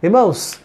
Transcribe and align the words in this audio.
Irmãos, 0.00 0.60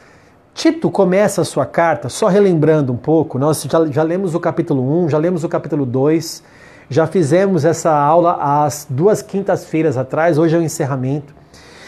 Tito 0.53 0.92
começa 0.92 1.41
a 1.41 1.45
sua 1.45 1.65
carta, 1.65 2.07
só 2.07 2.27
relembrando 2.27 2.94
um 2.94 2.95
pouco, 2.95 3.40
nós 3.40 3.63
já, 3.63 3.83
já 3.87 4.04
lemos 4.04 4.36
o 4.36 4.39
capítulo 4.39 5.05
1, 5.05 5.09
já 5.09 5.17
lemos 5.17 5.44
o 5.44 5.49
capítulo 5.49 5.88
2, 5.88 6.44
já 6.88 7.08
fizemos 7.08 7.66
essa 7.66 7.92
aula 7.92 8.38
às 8.40 8.86
duas 8.88 9.24
quintas-feiras 9.24 9.98
atrás, 9.98 10.38
hoje 10.38 10.56
é 10.56 10.60
o 10.60 10.62
encerramento. 10.62 11.34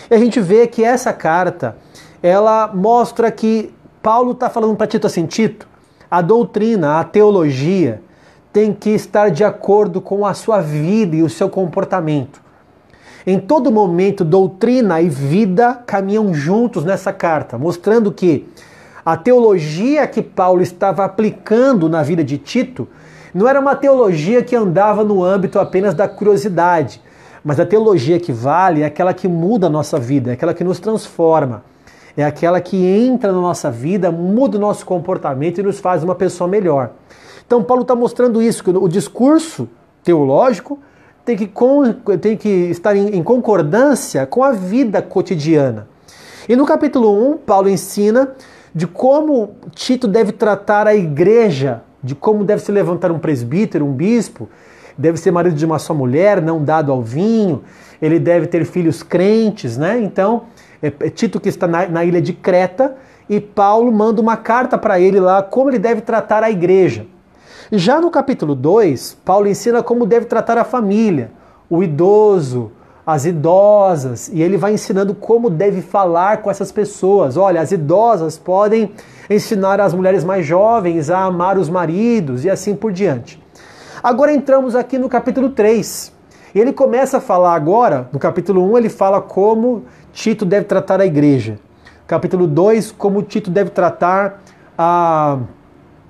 E 0.09 0.15
a 0.15 0.17
gente 0.17 0.41
vê 0.41 0.65
que 0.65 0.83
essa 0.83 1.13
carta, 1.13 1.77
ela 2.23 2.71
mostra 2.73 3.29
que 3.29 3.71
Paulo 4.01 4.31
está 4.31 4.49
falando 4.49 4.75
para 4.75 4.87
Tito 4.87 5.05
assim, 5.05 5.27
Tito, 5.27 5.67
a 6.09 6.23
doutrina, 6.23 6.99
a 6.99 7.03
teologia 7.03 8.01
tem 8.51 8.73
que 8.73 8.89
estar 8.89 9.29
de 9.29 9.43
acordo 9.43 10.01
com 10.01 10.25
a 10.25 10.33
sua 10.33 10.61
vida 10.61 11.15
e 11.15 11.21
o 11.21 11.29
seu 11.29 11.47
comportamento. 11.47 12.41
Em 13.27 13.39
todo 13.39 13.71
momento, 13.71 14.23
doutrina 14.23 15.01
e 15.01 15.09
vida 15.09 15.81
caminham 15.87 16.31
juntos 16.31 16.85
nessa 16.85 17.11
carta, 17.11 17.57
mostrando 17.57 18.11
que 18.11 18.47
a 19.03 19.17
teologia 19.17 20.05
que 20.05 20.21
Paulo 20.21 20.61
estava 20.61 21.03
aplicando 21.03 21.89
na 21.89 22.03
vida 22.03 22.23
de 22.23 22.37
Tito 22.37 22.87
não 23.33 23.47
era 23.47 23.59
uma 23.59 23.75
teologia 23.75 24.43
que 24.43 24.55
andava 24.55 25.03
no 25.03 25.23
âmbito 25.23 25.57
apenas 25.57 25.95
da 25.95 26.07
curiosidade, 26.07 27.01
mas 27.43 27.59
a 27.59 27.65
teologia 27.65 28.19
que 28.19 28.31
vale 28.31 28.83
é 28.83 28.85
aquela 28.85 29.11
que 29.11 29.27
muda 29.27 29.67
a 29.67 29.71
nossa 29.71 29.99
vida, 29.99 30.29
é 30.29 30.33
aquela 30.33 30.53
que 30.53 30.63
nos 30.63 30.79
transforma, 30.79 31.63
é 32.15 32.23
aquela 32.23 32.61
que 32.61 32.77
entra 32.77 33.31
na 33.31 33.41
nossa 33.41 33.71
vida, 33.71 34.11
muda 34.11 34.57
o 34.57 34.61
nosso 34.61 34.85
comportamento 34.85 35.59
e 35.59 35.63
nos 35.63 35.79
faz 35.79 36.03
uma 36.03 36.13
pessoa 36.13 36.47
melhor. 36.47 36.91
Então, 37.45 37.63
Paulo 37.63 37.81
está 37.81 37.95
mostrando 37.95 38.39
isso, 38.39 38.63
que 38.63 38.69
o 38.69 38.87
discurso 38.87 39.67
teológico 40.03 40.79
tem 41.25 41.35
que, 41.35 41.51
tem 42.21 42.37
que 42.37 42.49
estar 42.49 42.95
em, 42.95 43.17
em 43.17 43.23
concordância 43.23 44.25
com 44.27 44.43
a 44.43 44.51
vida 44.51 45.01
cotidiana. 45.01 45.87
E 46.47 46.55
no 46.55 46.65
capítulo 46.65 47.31
1, 47.31 47.37
Paulo 47.37 47.67
ensina 47.67 48.33
de 48.73 48.85
como 48.85 49.55
Tito 49.73 50.07
deve 50.07 50.31
tratar 50.31 50.85
a 50.85 50.95
igreja 50.95 51.81
de 52.03 52.13
como 52.13 52.43
deve 52.43 52.61
se 52.61 52.71
levantar 52.71 53.11
um 53.11 53.17
presbítero, 53.17 53.83
um 53.83 53.91
bispo, 53.91 54.47
deve 54.95 55.17
ser 55.17 55.31
marido 55.31 55.55
de 55.55 55.65
uma 55.65 55.79
só 55.79 55.91
mulher, 55.91 56.39
não 56.39 56.63
dado 56.63 56.91
ao 56.91 57.01
vinho, 57.01 57.63
ele 57.99 58.19
deve 58.19 58.45
ter 58.45 58.63
filhos 58.63 59.01
crentes, 59.01 59.75
né? 59.75 59.99
Então, 59.99 60.43
é, 60.83 60.87
é 60.87 61.09
Tito 61.09 61.39
que 61.39 61.49
está 61.49 61.65
na, 61.65 61.87
na 61.87 62.05
ilha 62.05 62.21
de 62.21 62.31
Creta 62.31 62.95
e 63.27 63.41
Paulo 63.41 63.91
manda 63.91 64.21
uma 64.21 64.37
carta 64.37 64.77
para 64.77 64.99
ele 64.99 65.19
lá 65.19 65.41
como 65.41 65.71
ele 65.71 65.79
deve 65.79 66.01
tratar 66.01 66.43
a 66.43 66.51
igreja. 66.51 67.07
Já 67.71 67.99
no 67.99 68.11
capítulo 68.11 68.53
2, 68.53 69.17
Paulo 69.25 69.47
ensina 69.47 69.81
como 69.81 70.05
deve 70.05 70.27
tratar 70.27 70.57
a 70.57 70.63
família, 70.63 71.31
o 71.67 71.81
idoso, 71.81 72.71
as 73.05 73.25
idosas, 73.25 74.27
e 74.27 74.41
ele 74.41 74.55
vai 74.55 74.73
ensinando 74.73 75.15
como 75.15 75.49
deve 75.49 75.81
falar 75.81 76.43
com 76.43 76.51
essas 76.51 76.71
pessoas. 76.71 77.37
Olha, 77.37 77.61
as 77.61 77.71
idosas 77.71 78.37
podem 78.37 78.91
ensinar 79.29 79.81
as 79.81 79.95
mulheres 79.95 80.23
mais 80.23 80.45
jovens 80.45 81.09
a 81.09 81.23
amar 81.23 81.57
os 81.57 81.67
maridos 81.67 82.45
e 82.45 82.49
assim 82.49 82.75
por 82.75 82.91
diante. 82.91 83.41
Agora 84.03 84.31
entramos 84.31 84.75
aqui 84.75 84.99
no 84.99 85.09
capítulo 85.09 85.49
3. 85.49 86.13
E 86.53 86.59
ele 86.59 86.71
começa 86.71 87.17
a 87.17 87.21
falar 87.21 87.55
agora, 87.55 88.07
no 88.13 88.19
capítulo 88.19 88.63
1, 88.73 88.77
ele 88.77 88.89
fala 88.89 89.19
como 89.21 89.85
Tito 90.13 90.45
deve 90.45 90.65
tratar 90.65 91.01
a 91.01 91.05
igreja. 91.05 91.59
Capítulo 92.05 92.45
2, 92.45 92.91
como 92.91 93.23
Tito 93.23 93.49
deve 93.49 93.71
tratar 93.71 94.41
a 94.77 95.39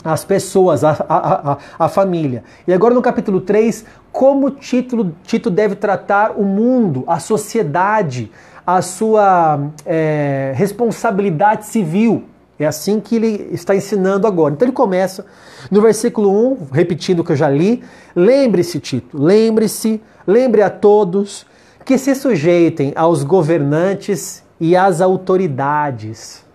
as 0.06 0.24
pessoas, 0.24 0.84
a, 0.84 0.92
a, 1.10 1.52
a, 1.54 1.58
a, 1.80 1.90
família. 1.90 2.44
E 2.68 2.74
agora 2.74 2.94
no 2.94 3.02
capítulo 3.02 3.42
3, 3.42 3.84
como 4.12 4.52
Tito, 4.52 5.12
Tito 5.24 5.50
deve 5.50 5.74
tratar 5.74 6.34
o 6.38 6.44
mundo, 6.44 7.04
a 7.08 7.20
sociedade, 7.20 8.32
a 8.66 8.84
sua 8.84 9.60
é, 9.84 10.54
responsabilidade 10.56 11.66
civil. 11.66 12.26
É 12.60 12.68
assim 12.68 13.00
que 13.00 13.16
ele 13.16 13.50
está 13.52 13.76
ensinando 13.76 14.28
agora. 14.28 14.54
Então 14.54 14.68
ele 14.68 14.74
começa 14.74 15.26
no 15.72 15.82
versículo 15.82 16.32
1, 16.52 16.68
repetindo 16.72 17.20
o 17.22 17.24
que 17.24 17.32
eu 17.32 17.36
já 17.36 17.50
li. 17.50 17.84
Lembre-se, 18.16 18.80
Tito, 18.80 19.22
lembre-se, 19.22 20.00
lembre 20.28 20.62
a 20.62 20.70
todos 20.70 21.48
que 21.84 21.98
se 21.98 22.14
sujeitem 22.14 22.94
aos 22.96 23.24
governantes 23.24 24.44
e 24.60 24.76
às 24.76 25.02
autoridades. 25.02 26.46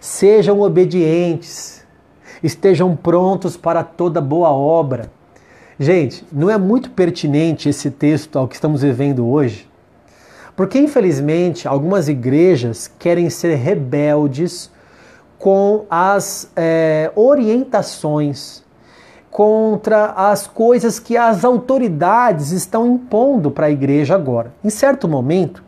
Sejam 0.00 0.60
obedientes, 0.60 1.77
estejam 2.42 2.94
prontos 2.96 3.56
para 3.56 3.82
toda 3.82 4.20
boa 4.20 4.50
obra. 4.50 5.10
Gente, 5.78 6.24
não 6.32 6.50
é 6.50 6.58
muito 6.58 6.90
pertinente 6.90 7.68
esse 7.68 7.90
texto 7.90 8.38
ao 8.38 8.48
que 8.48 8.54
estamos 8.54 8.82
vivendo 8.82 9.26
hoje? 9.28 9.68
Porque, 10.56 10.78
infelizmente, 10.78 11.68
algumas 11.68 12.08
igrejas 12.08 12.90
querem 12.98 13.30
ser 13.30 13.54
rebeldes 13.54 14.70
com 15.38 15.84
as 15.88 16.50
é, 16.56 17.12
orientações 17.14 18.66
contra 19.30 20.06
as 20.16 20.46
coisas 20.46 20.98
que 20.98 21.16
as 21.16 21.44
autoridades 21.44 22.50
estão 22.50 22.86
impondo 22.86 23.50
para 23.50 23.66
a 23.66 23.70
igreja 23.70 24.14
agora. 24.14 24.52
Em 24.64 24.70
certo 24.70 25.06
momento, 25.06 25.62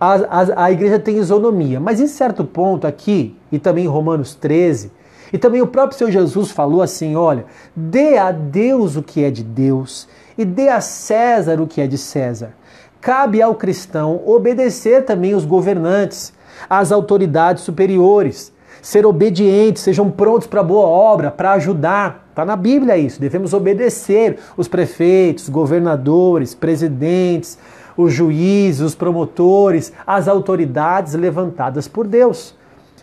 a, 0.00 0.14
a, 0.14 0.64
a, 0.64 0.72
igreja 0.72 0.98
tem 0.98 1.16
isonomia, 1.16 1.78
mas 1.78 2.00
em 2.00 2.06
certo 2.08 2.44
ponto 2.44 2.86
aqui, 2.86 3.36
e 3.52 3.58
também 3.58 3.84
em 3.84 3.88
Romanos 3.88 4.34
13, 4.34 4.90
e 5.32 5.38
também 5.38 5.60
o 5.60 5.66
próprio 5.66 5.98
Senhor 5.98 6.10
Jesus 6.10 6.50
falou 6.50 6.82
assim: 6.82 7.16
olha, 7.16 7.44
dê 7.74 8.16
a 8.16 8.32
Deus 8.32 8.96
o 8.96 9.02
que 9.02 9.24
é 9.24 9.30
de 9.30 9.42
Deus 9.42 10.08
e 10.36 10.44
dê 10.44 10.68
a 10.68 10.80
César 10.80 11.60
o 11.60 11.66
que 11.66 11.80
é 11.80 11.86
de 11.86 11.98
César. 11.98 12.54
Cabe 13.00 13.40
ao 13.40 13.54
cristão 13.54 14.22
obedecer 14.26 15.04
também 15.04 15.34
os 15.34 15.44
governantes, 15.44 16.32
as 16.68 16.90
autoridades 16.90 17.62
superiores 17.62 18.52
ser 18.82 19.06
obedientes, 19.06 19.82
sejam 19.82 20.10
prontos 20.10 20.46
para 20.46 20.62
boa 20.62 20.86
obra, 20.86 21.30
para 21.30 21.52
ajudar. 21.52 22.26
Está 22.30 22.44
na 22.44 22.56
Bíblia 22.56 22.96
isso. 22.96 23.20
Devemos 23.20 23.52
obedecer 23.52 24.38
os 24.56 24.68
prefeitos, 24.68 25.48
governadores, 25.48 26.54
presidentes, 26.54 27.58
os 27.96 28.12
juízes, 28.12 28.80
os 28.80 28.94
promotores, 28.94 29.92
as 30.06 30.28
autoridades 30.28 31.14
levantadas 31.14 31.88
por 31.88 32.06
Deus. 32.06 32.54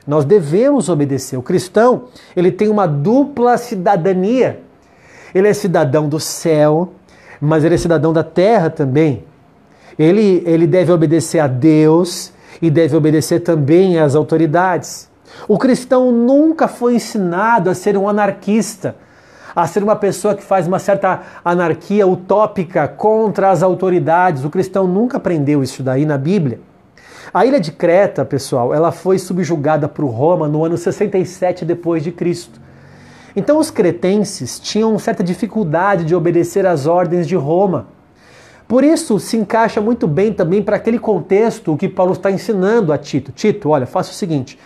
Nós 0.07 0.23
devemos 0.23 0.87
obedecer. 0.89 1.37
O 1.37 1.41
cristão, 1.41 2.05
ele 2.35 2.51
tem 2.51 2.69
uma 2.69 2.85
dupla 2.87 3.57
cidadania. 3.57 4.61
Ele 5.33 5.47
é 5.47 5.53
cidadão 5.53 6.07
do 6.07 6.19
céu, 6.19 6.93
mas 7.41 7.63
ele 7.63 7.75
é 7.75 7.77
cidadão 7.77 8.13
da 8.13 8.23
terra 8.23 8.69
também. 8.69 9.23
Ele, 9.97 10.43
ele 10.45 10.67
deve 10.67 10.91
obedecer 10.91 11.39
a 11.39 11.47
Deus 11.47 12.31
e 12.61 12.69
deve 12.69 12.95
obedecer 12.95 13.39
também 13.39 13.99
às 13.99 14.15
autoridades. 14.15 15.09
O 15.47 15.57
cristão 15.57 16.11
nunca 16.11 16.67
foi 16.67 16.95
ensinado 16.95 17.69
a 17.69 17.75
ser 17.75 17.97
um 17.97 18.07
anarquista, 18.07 18.95
a 19.55 19.65
ser 19.67 19.83
uma 19.83 19.95
pessoa 19.95 20.35
que 20.35 20.43
faz 20.43 20.67
uma 20.67 20.79
certa 20.79 21.21
anarquia 21.43 22.07
utópica 22.07 22.87
contra 22.87 23.49
as 23.49 23.63
autoridades. 23.63 24.45
O 24.45 24.49
cristão 24.49 24.87
nunca 24.87 25.17
aprendeu 25.17 25.63
isso 25.63 25.81
daí 25.81 26.05
na 26.05 26.17
Bíblia. 26.17 26.59
A 27.35 27.45
ilha 27.45 27.59
de 27.59 27.73
Creta, 27.73 28.23
pessoal, 28.23 28.73
ela 28.73 28.93
foi 28.93 29.19
subjugada 29.19 29.89
por 29.89 30.05
Roma 30.05 30.47
no 30.47 30.63
ano 30.63 30.77
67 30.77 31.65
depois 31.65 32.01
de 32.01 32.09
Cristo. 32.09 32.61
Então 33.35 33.59
os 33.59 33.69
cretenses 33.69 34.57
tinham 34.57 34.97
certa 34.97 35.21
dificuldade 35.21 36.05
de 36.05 36.15
obedecer 36.15 36.65
às 36.65 36.85
ordens 36.85 37.27
de 37.27 37.35
Roma. 37.35 37.87
Por 38.69 38.85
isso 38.85 39.19
se 39.19 39.35
encaixa 39.35 39.81
muito 39.81 40.07
bem 40.07 40.31
também 40.31 40.63
para 40.63 40.77
aquele 40.77 40.97
contexto 40.97 41.73
o 41.73 41.77
que 41.77 41.89
Paulo 41.89 42.13
está 42.13 42.31
ensinando 42.31 42.93
a 42.93 42.97
Tito. 42.97 43.33
Tito, 43.33 43.67
olha, 43.67 43.85
faça 43.85 44.11
o 44.11 44.15
seguinte: 44.15 44.57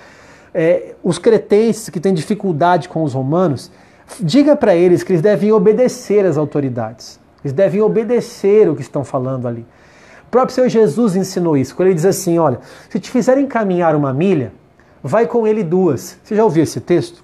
é, 0.53 0.93
os 1.03 1.17
cretenses 1.17 1.89
que 1.89 1.99
têm 1.99 2.13
dificuldade 2.13 2.87
com 2.87 3.01
os 3.01 3.15
romanos, 3.15 3.71
diga 4.19 4.55
para 4.55 4.75
eles 4.75 5.01
que 5.01 5.13
eles 5.13 5.23
devem 5.23 5.51
obedecer 5.51 6.23
às 6.23 6.37
autoridades. 6.37 7.19
Eles 7.43 7.51
devem 7.51 7.81
obedecer 7.81 8.69
o 8.69 8.75
que 8.75 8.83
estão 8.83 9.03
falando 9.03 9.47
ali. 9.47 9.65
O 10.29 10.31
próprio 10.31 10.53
Senhor 10.53 10.69
Jesus 10.69 11.15
ensinou 11.15 11.57
isso, 11.57 11.75
quando 11.75 11.87
ele 11.87 11.95
diz 11.95 12.05
assim: 12.05 12.37
olha, 12.37 12.59
se 12.87 12.99
te 12.99 13.09
fizerem 13.09 13.47
caminhar 13.47 13.95
uma 13.95 14.13
milha, 14.13 14.53
vai 15.01 15.25
com 15.25 15.47
ele 15.47 15.63
duas. 15.63 16.19
Você 16.23 16.35
já 16.35 16.43
ouviu 16.43 16.61
esse 16.61 16.79
texto? 16.79 17.23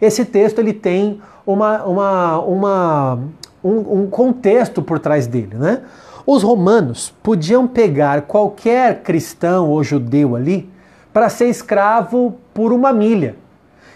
Esse 0.00 0.24
texto 0.24 0.60
ele 0.60 0.72
tem 0.72 1.20
uma, 1.46 1.84
uma, 1.84 2.38
uma, 2.38 3.18
um, 3.62 4.00
um 4.00 4.06
contexto 4.06 4.80
por 4.80 4.98
trás 4.98 5.26
dele, 5.26 5.54
né? 5.56 5.82
Os 6.24 6.42
romanos 6.42 7.12
podiam 7.22 7.68
pegar 7.68 8.22
qualquer 8.22 9.02
cristão 9.02 9.68
ou 9.68 9.84
judeu 9.84 10.34
ali 10.34 10.70
para 11.12 11.28
ser 11.28 11.48
escravo 11.50 12.38
por 12.54 12.72
uma 12.72 12.94
milha. 12.94 13.36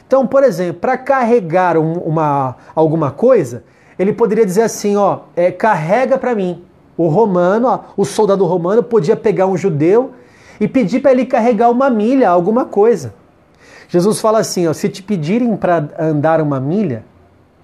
Então, 0.07 0.27
por 0.27 0.45
exemplo, 0.45 0.79
para 0.79 0.99
carregar 0.99 1.79
um, 1.79 1.95
uma, 1.95 2.57
alguma 2.75 3.11
coisa, 3.11 3.65
ele 3.99 4.13
poderia 4.13 4.45
dizer 4.45 4.61
assim: 4.61 4.95
ó, 4.95 5.21
é, 5.35 5.51
carrega 5.51 6.19
para 6.19 6.35
mim. 6.35 6.63
O 6.97 7.09
romano, 7.09 7.81
o 7.97 8.05
soldado 8.05 8.45
romano 8.45 8.83
podia 8.83 9.17
pegar 9.17 9.47
um 9.47 9.57
judeu 9.57 10.13
e 10.61 10.69
pedir 10.69 11.01
para 11.01 11.13
ele 11.13 11.27
carregar 11.27 11.71
uma 11.71 11.91
milha, 11.91 12.31
alguma 12.31 12.65
coisa. 12.65 13.15
Jesus 13.89 14.21
fala 14.21 14.39
assim: 14.39 14.67
ó, 14.67 14.73
se 14.73 14.89
te 14.89 15.03
pedirem 15.03 15.57
para 15.57 15.89
andar 15.99 16.41
uma 16.41 16.61
milha, 16.61 17.05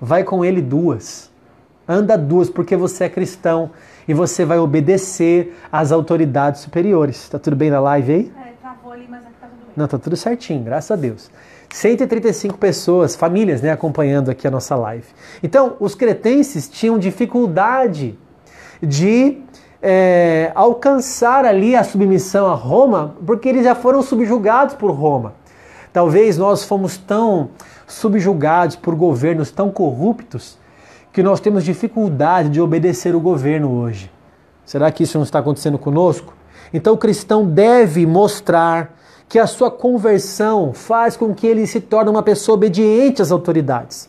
vai 0.01 0.25
com 0.25 0.45
ele 0.45 0.61
duas. 0.61 1.31
Anda 1.87 2.17
duas, 2.17 2.49
porque 2.49 2.77
você 2.77 3.05
é 3.05 3.09
cristão 3.09 3.71
e 4.07 4.15
você 4.15 4.45
vai 4.45 4.59
obedecer 4.59 5.57
às 5.73 5.91
autoridades 5.91 6.61
superiores. 6.61 7.29
Tá 7.29 7.39
tudo 7.39 7.57
bem 7.57 7.71
na 7.71 7.81
live 7.81 8.13
aí? 8.13 8.33
É, 8.37 8.53
travou 8.61 8.93
ali, 8.93 9.07
mas 9.09 9.23
é 9.23 9.27
que 9.27 9.35
tá 9.41 9.49
Não, 9.77 9.89
tá 9.89 9.99
tudo 9.99 10.17
certinho, 10.17 10.63
graças 10.63 10.91
a 10.91 10.97
Deus. 10.97 11.31
135 11.73 12.59
pessoas, 12.59 13.15
famílias, 13.15 13.63
né, 13.63 13.71
acompanhando 13.71 14.31
aqui 14.31 14.47
a 14.47 14.51
nossa 14.51 14.75
live. 14.75 15.07
Então, 15.43 15.77
os 15.79 15.95
cretenses 15.95 16.69
tinham 16.69 16.99
dificuldade 16.99 18.19
de 18.83 19.39
é, 19.83 20.53
alcançar 20.55 21.45
ali 21.45 21.75
a 21.75 21.85
submissão 21.85 22.47
a 22.47 22.55
Roma, 22.55 23.15
porque 23.27 23.49
eles 23.49 23.65
já 23.65 23.75
foram 23.75 24.03
subjugados 24.03 24.75
por 24.75 24.91
Roma. 24.91 25.35
Talvez 25.93 26.37
nós 26.39 26.65
fomos 26.65 26.97
tão 26.97 27.51
subjugados 27.87 28.77
por 28.77 28.95
governos 28.95 29.51
tão 29.51 29.71
corruptos 29.71 30.59
que 31.13 31.23
nós 31.23 31.41
temos 31.41 31.65
dificuldade 31.65 32.49
de 32.49 32.61
obedecer 32.61 33.15
o 33.15 33.21
governo 33.21 33.81
hoje. 33.81 34.11
Será 34.65 34.93
que 34.93 35.03
isso 35.03 35.19
não 35.19 35.25
está 35.25 35.41
acontecendo 35.41 35.79
conosco? 35.79 36.33
Então 36.73 36.95
o 36.95 36.99
cristão 36.99 37.45
deve 37.45 38.07
mostrar 38.07 38.95
que 39.29 39.39
a 39.39 39.47
sua 39.47 39.71
conversão 39.71 40.73
faz 40.73 41.17
com 41.17 41.35
que 41.35 41.47
ele 41.47 41.67
se 41.67 41.81
torne 41.81 42.11
uma 42.11 42.23
pessoa 42.23 42.55
obediente 42.55 43.21
às 43.21 43.33
autoridades. 43.33 44.09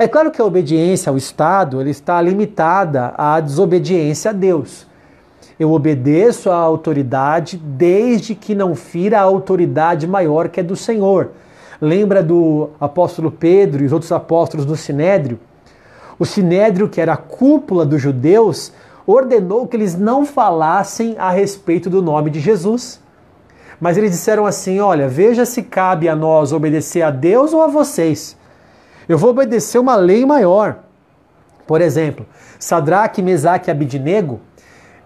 É 0.00 0.08
claro 0.08 0.30
que 0.30 0.40
a 0.40 0.44
obediência 0.46 1.10
ao 1.10 1.18
Estado 1.18 1.78
ele 1.78 1.90
está 1.90 2.22
limitada 2.22 3.12
à 3.18 3.38
desobediência 3.38 4.30
a 4.30 4.32
Deus. 4.32 4.86
Eu 5.58 5.72
obedeço 5.72 6.48
à 6.48 6.56
autoridade 6.56 7.58
desde 7.58 8.34
que 8.34 8.54
não 8.54 8.74
fira 8.74 9.18
a 9.18 9.24
autoridade 9.24 10.06
maior 10.06 10.48
que 10.48 10.58
é 10.58 10.62
do 10.62 10.74
Senhor. 10.74 11.32
Lembra 11.78 12.22
do 12.22 12.70
apóstolo 12.80 13.30
Pedro 13.30 13.82
e 13.82 13.86
os 13.86 13.92
outros 13.92 14.10
apóstolos 14.10 14.64
do 14.64 14.74
Sinédrio? 14.74 15.38
O 16.18 16.24
Sinédrio, 16.24 16.88
que 16.88 16.98
era 16.98 17.12
a 17.12 17.18
cúpula 17.18 17.84
dos 17.84 18.00
judeus, 18.00 18.72
ordenou 19.06 19.66
que 19.66 19.76
eles 19.76 19.98
não 19.98 20.24
falassem 20.24 21.14
a 21.18 21.30
respeito 21.30 21.90
do 21.90 22.00
nome 22.00 22.30
de 22.30 22.40
Jesus. 22.40 22.98
Mas 23.78 23.98
eles 23.98 24.12
disseram 24.12 24.46
assim: 24.46 24.80
Olha, 24.80 25.08
veja 25.08 25.44
se 25.44 25.62
cabe 25.62 26.08
a 26.08 26.16
nós 26.16 26.54
obedecer 26.54 27.02
a 27.02 27.10
Deus 27.10 27.52
ou 27.52 27.60
a 27.60 27.66
vocês. 27.66 28.39
Eu 29.08 29.18
vou 29.18 29.30
obedecer 29.30 29.78
uma 29.78 29.96
lei 29.96 30.24
maior. 30.24 30.78
Por 31.66 31.80
exemplo, 31.80 32.26
Sadraque, 32.58 33.22
Mesaque 33.22 33.70
e 33.70 33.72
Abidnego 33.72 34.40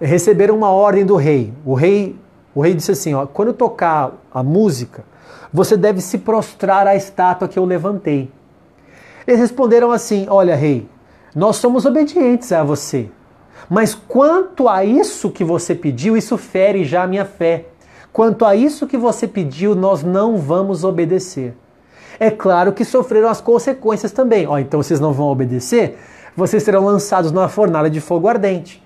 receberam 0.01 0.57
uma 0.57 0.71
ordem 0.71 1.05
do 1.05 1.17
rei. 1.17 1.53
O 1.65 1.75
rei, 1.75 2.17
o 2.55 2.61
rei 2.61 2.75
disse 2.75 2.93
assim: 2.93 3.15
ó, 3.15 3.27
quando 3.27 3.53
tocar 3.53 4.13
a 4.33 4.43
música, 4.43 5.05
você 5.53 5.77
deve 5.77 6.01
se 6.01 6.19
prostrar 6.19 6.87
à 6.87 6.97
estátua 6.97 7.49
que 7.49 7.59
eu 7.59 7.65
levantei. 7.65 8.31
Eles 9.27 9.41
responderam 9.41 9.91
assim: 9.91 10.27
Olha, 10.29 10.57
rei, 10.57 10.89
nós 11.35 11.57
somos 11.57 11.85
obedientes 11.85 12.53
a 12.53 12.63
você. 12.63 13.11
Mas 13.69 13.95
quanto 13.95 14.69
a 14.69 14.85
isso 14.85 15.31
que 15.31 15.45
você 15.45 15.75
pediu, 15.75 16.17
isso 16.17 16.37
fere 16.37 16.85
já 16.85 17.03
a 17.03 17.07
minha 17.07 17.25
fé. 17.25 17.67
Quanto 18.13 18.45
a 18.45 18.55
isso 18.55 18.87
que 18.87 18.97
você 18.97 19.27
pediu, 19.27 19.75
nós 19.75 20.03
não 20.03 20.37
vamos 20.37 20.85
obedecer 20.85 21.55
é 22.19 22.31
claro 22.31 22.73
que 22.73 22.85
sofreram 22.85 23.29
as 23.29 23.41
consequências 23.41 24.13
também. 24.13 24.47
Ó, 24.47 24.59
então 24.59 24.83
vocês 24.83 25.01
não 25.01 25.13
vão 25.13 25.27
obedecer? 25.27 25.99
Vocês 26.37 26.63
serão 26.63 26.85
lançados 26.85 27.31
numa 27.31 27.49
fornalha 27.49 27.91
de 27.91 28.01
fogo 28.01 28.29
ardente. 28.29 28.83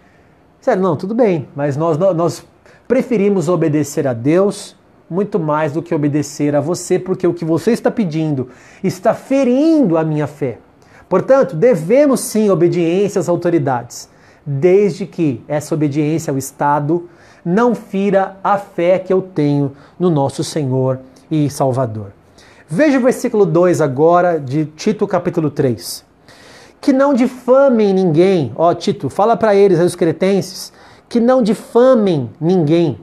Sério, 0.60 0.82
não, 0.82 0.96
tudo 0.96 1.14
bem, 1.14 1.48
mas 1.54 1.76
nós, 1.76 1.96
nós 1.96 2.44
preferimos 2.86 3.48
obedecer 3.48 4.06
a 4.06 4.12
Deus 4.12 4.76
muito 5.08 5.38
mais 5.38 5.72
do 5.72 5.82
que 5.82 5.94
obedecer 5.94 6.54
a 6.54 6.60
você, 6.60 6.98
porque 6.98 7.26
o 7.26 7.32
que 7.32 7.44
você 7.44 7.72
está 7.72 7.90
pedindo 7.90 8.48
está 8.82 9.14
ferindo 9.14 9.96
a 9.96 10.04
minha 10.04 10.26
fé. 10.26 10.58
Portanto, 11.08 11.56
devemos 11.56 12.20
sim 12.20 12.50
obediência 12.50 13.18
às 13.18 13.28
autoridades, 13.28 14.10
desde 14.44 15.06
que 15.06 15.42
essa 15.48 15.74
obediência 15.74 16.30
ao 16.30 16.36
Estado 16.36 17.08
não 17.44 17.74
fira 17.74 18.36
a 18.44 18.58
fé 18.58 18.98
que 18.98 19.12
eu 19.12 19.22
tenho 19.22 19.72
no 19.98 20.10
nosso 20.10 20.44
Senhor 20.44 21.00
e 21.30 21.48
Salvador. 21.48 22.17
Veja 22.70 22.98
o 22.98 23.00
versículo 23.00 23.46
2 23.46 23.80
agora 23.80 24.38
de 24.38 24.66
Tito 24.66 25.06
capítulo 25.06 25.50
3. 25.50 26.04
Que 26.78 26.92
não 26.92 27.14
difamem 27.14 27.94
ninguém, 27.94 28.52
ó 28.54 28.74
Tito, 28.74 29.08
fala 29.08 29.38
para 29.38 29.54
eles, 29.54 29.80
os 29.80 29.96
cretenses, 29.96 30.70
que 31.08 31.18
não 31.18 31.42
difamem 31.42 32.28
ninguém, 32.38 33.00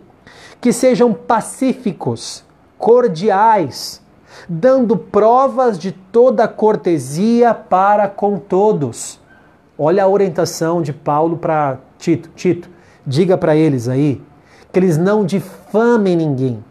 que 0.61 0.71
sejam 0.71 1.11
pacíficos, 1.11 2.43
cordiais, 2.77 4.03
dando 4.47 4.95
provas 4.95 5.79
de 5.79 5.91
toda 5.91 6.47
cortesia 6.47 7.51
para 7.55 8.07
com 8.07 8.37
todos. 8.37 9.19
Olha 9.79 10.03
a 10.03 10.07
orientação 10.07 10.79
de 10.79 10.93
Paulo 10.93 11.37
para 11.37 11.79
Tito. 11.97 12.29
Tito, 12.35 12.69
diga 13.03 13.35
para 13.35 13.55
eles 13.55 13.89
aí 13.89 14.21
que 14.71 14.77
eles 14.77 14.95
não 14.95 15.25
difamem 15.25 16.15
ninguém 16.15 16.63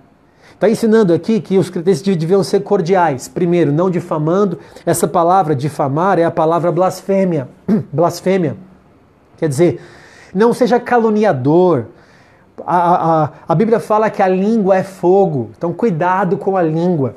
Está 0.54 0.68
ensinando 0.68 1.12
aqui 1.12 1.40
que 1.40 1.58
os 1.58 1.68
crentes 1.68 2.00
deviam 2.00 2.42
ser 2.42 2.60
cordiais. 2.60 3.26
Primeiro, 3.28 3.72
não 3.72 3.90
difamando. 3.90 4.58
Essa 4.86 5.06
palavra 5.06 5.54
difamar 5.54 6.18
é 6.18 6.24
a 6.24 6.30
palavra 6.30 6.70
blasfêmia. 6.70 7.48
blasfêmia. 7.92 8.56
Quer 9.36 9.48
dizer, 9.48 9.80
não 10.32 10.54
seja 10.54 10.78
caluniador. 10.78 11.86
A, 12.64 13.24
a, 13.24 13.30
a 13.48 13.54
Bíblia 13.54 13.80
fala 13.80 14.08
que 14.08 14.22
a 14.22 14.28
língua 14.28 14.76
é 14.76 14.84
fogo. 14.84 15.50
Então, 15.58 15.72
cuidado 15.72 16.38
com 16.38 16.56
a 16.56 16.62
língua. 16.62 17.16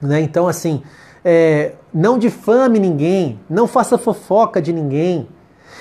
Né? 0.00 0.20
Então, 0.20 0.48
assim, 0.48 0.82
é, 1.24 1.72
não 1.94 2.18
difame 2.18 2.80
ninguém. 2.80 3.38
Não 3.48 3.68
faça 3.68 3.96
fofoca 3.96 4.60
de 4.60 4.72
ninguém. 4.72 5.28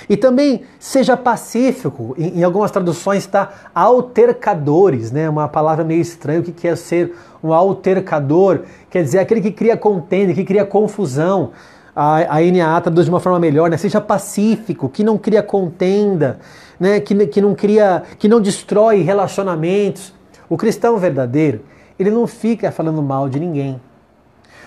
E 0.10 0.18
também 0.18 0.64
seja 0.80 1.16
pacífico. 1.16 2.16
Em, 2.18 2.40
em 2.40 2.44
algumas 2.44 2.72
traduções 2.72 3.20
está 3.20 3.52
altercadores, 3.76 5.12
né? 5.12 5.30
Uma 5.30 5.48
palavra 5.48 5.86
meio 5.86 6.02
estranha. 6.02 6.40
O 6.40 6.44
que 6.44 6.52
quer 6.52 6.76
ser 6.76 7.16
um 7.44 7.54
altercador? 7.54 8.62
Quer 8.90 9.04
dizer 9.04 9.20
aquele 9.20 9.40
que 9.40 9.52
cria 9.52 9.78
contenda, 9.78 10.34
que 10.34 10.44
cria 10.44 10.66
confusão. 10.66 11.52
A, 11.96 12.38
a 12.38 12.42
NAA 12.42 12.82
traduz 12.82 13.06
de 13.06 13.12
uma 13.12 13.20
forma 13.20 13.40
melhor, 13.40 13.70
né? 13.70 13.78
Seja 13.78 14.02
pacífico, 14.02 14.90
que 14.90 15.04
não 15.04 15.16
cria 15.16 15.44
contenda, 15.44 16.40
né? 16.80 17.00
Que, 17.00 17.28
que 17.28 17.40
não 17.40 17.54
cria, 17.54 18.02
que 18.18 18.28
não 18.28 18.42
destrói 18.42 19.04
relacionamentos. 19.04 20.12
O 20.50 20.58
cristão 20.58 20.98
verdadeiro, 20.98 21.62
ele 22.00 22.10
não 22.10 22.26
fica 22.26 22.72
falando 22.72 23.04
mal 23.04 23.30
de 23.30 23.40
ninguém. 23.40 23.80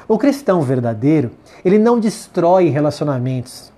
O 0.07 0.19
cristão 0.19 0.63
verdadeiro, 0.63 1.33
ele 1.65 1.79
não 1.79 1.99
destrói 1.99 2.69
relacionamentos 2.69 3.72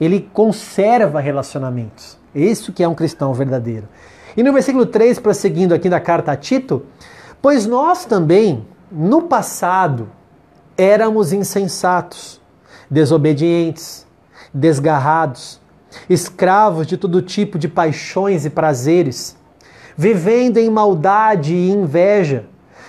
ele 0.00 0.28
conserva 0.32 1.20
relacionamentos. 1.20 2.18
Isso 2.34 2.72
que 2.72 2.82
é 2.82 2.88
um 2.88 2.94
cristão 2.94 3.32
verdadeiro. 3.32 3.88
E 4.36 4.42
no 4.42 4.52
versículo 4.52 4.84
3, 4.84 5.18
prosseguindo 5.18 5.74
aqui 5.74 5.88
da 5.88 5.98
carta 5.98 6.32
a 6.32 6.36
Tito, 6.36 6.84
pois 7.40 7.66
nós 7.66 8.04
também, 8.04 8.66
no 8.92 9.22
passado, 9.22 10.08
éramos 10.76 11.32
insensatos, 11.32 12.40
desobedientes, 12.90 14.06
desgarrados, 14.52 15.60
escravos 16.08 16.86
de 16.86 16.96
todo 16.96 17.22
tipo 17.22 17.58
de 17.58 17.68
paixões 17.68 18.44
e 18.44 18.50
prazeres, 18.50 19.36
vivendo 19.96 20.58
em 20.58 20.68
maldade 20.68 21.54
e 21.54 21.70
inveja, 21.70 22.44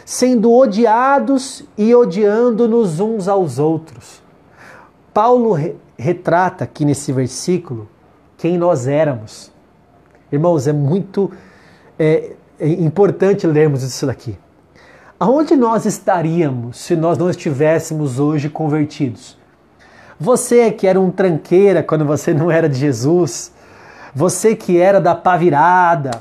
sendo 0.06 0.54
odiados 0.54 1.64
e 1.78 1.96
odiando-nos 1.96 3.00
uns 3.00 3.28
aos 3.28 3.60
outros. 3.60 4.22
Paulo 5.18 5.58
retrata 5.98 6.64
aqui 6.64 6.86
nesse 6.86 7.12
versículo 7.12 7.90
quem 8.38 8.56
nós 8.56 8.88
éramos. 8.88 9.52
Irmãos, 10.32 10.68
é 10.68 10.72
muito 10.72 11.32
é, 11.98 12.34
é 12.60 12.68
importante 12.68 13.48
lermos 13.48 13.82
isso 13.82 14.06
daqui. 14.06 14.38
Aonde 15.20 15.56
nós 15.56 15.88
estaríamos 15.88 16.78
se 16.78 16.96
nós 16.96 17.18
não 17.18 17.32
estivéssemos 17.32 18.20
hoje 18.20 18.48
convertidos? 18.48 19.36
Você 20.20 20.70
que 20.70 20.86
era 20.86 21.02
um 21.02 21.10
tranqueira 21.10 21.82
quando 21.82 22.06
você 22.06 22.32
não 22.32 22.52
era 22.52 22.70
de 22.70 22.78
Jesus, 22.78 23.52
você 24.14 24.56
que 24.56 24.78
era 24.78 25.02
da 25.02 25.16
pá 25.16 25.36
virada, 25.36 26.12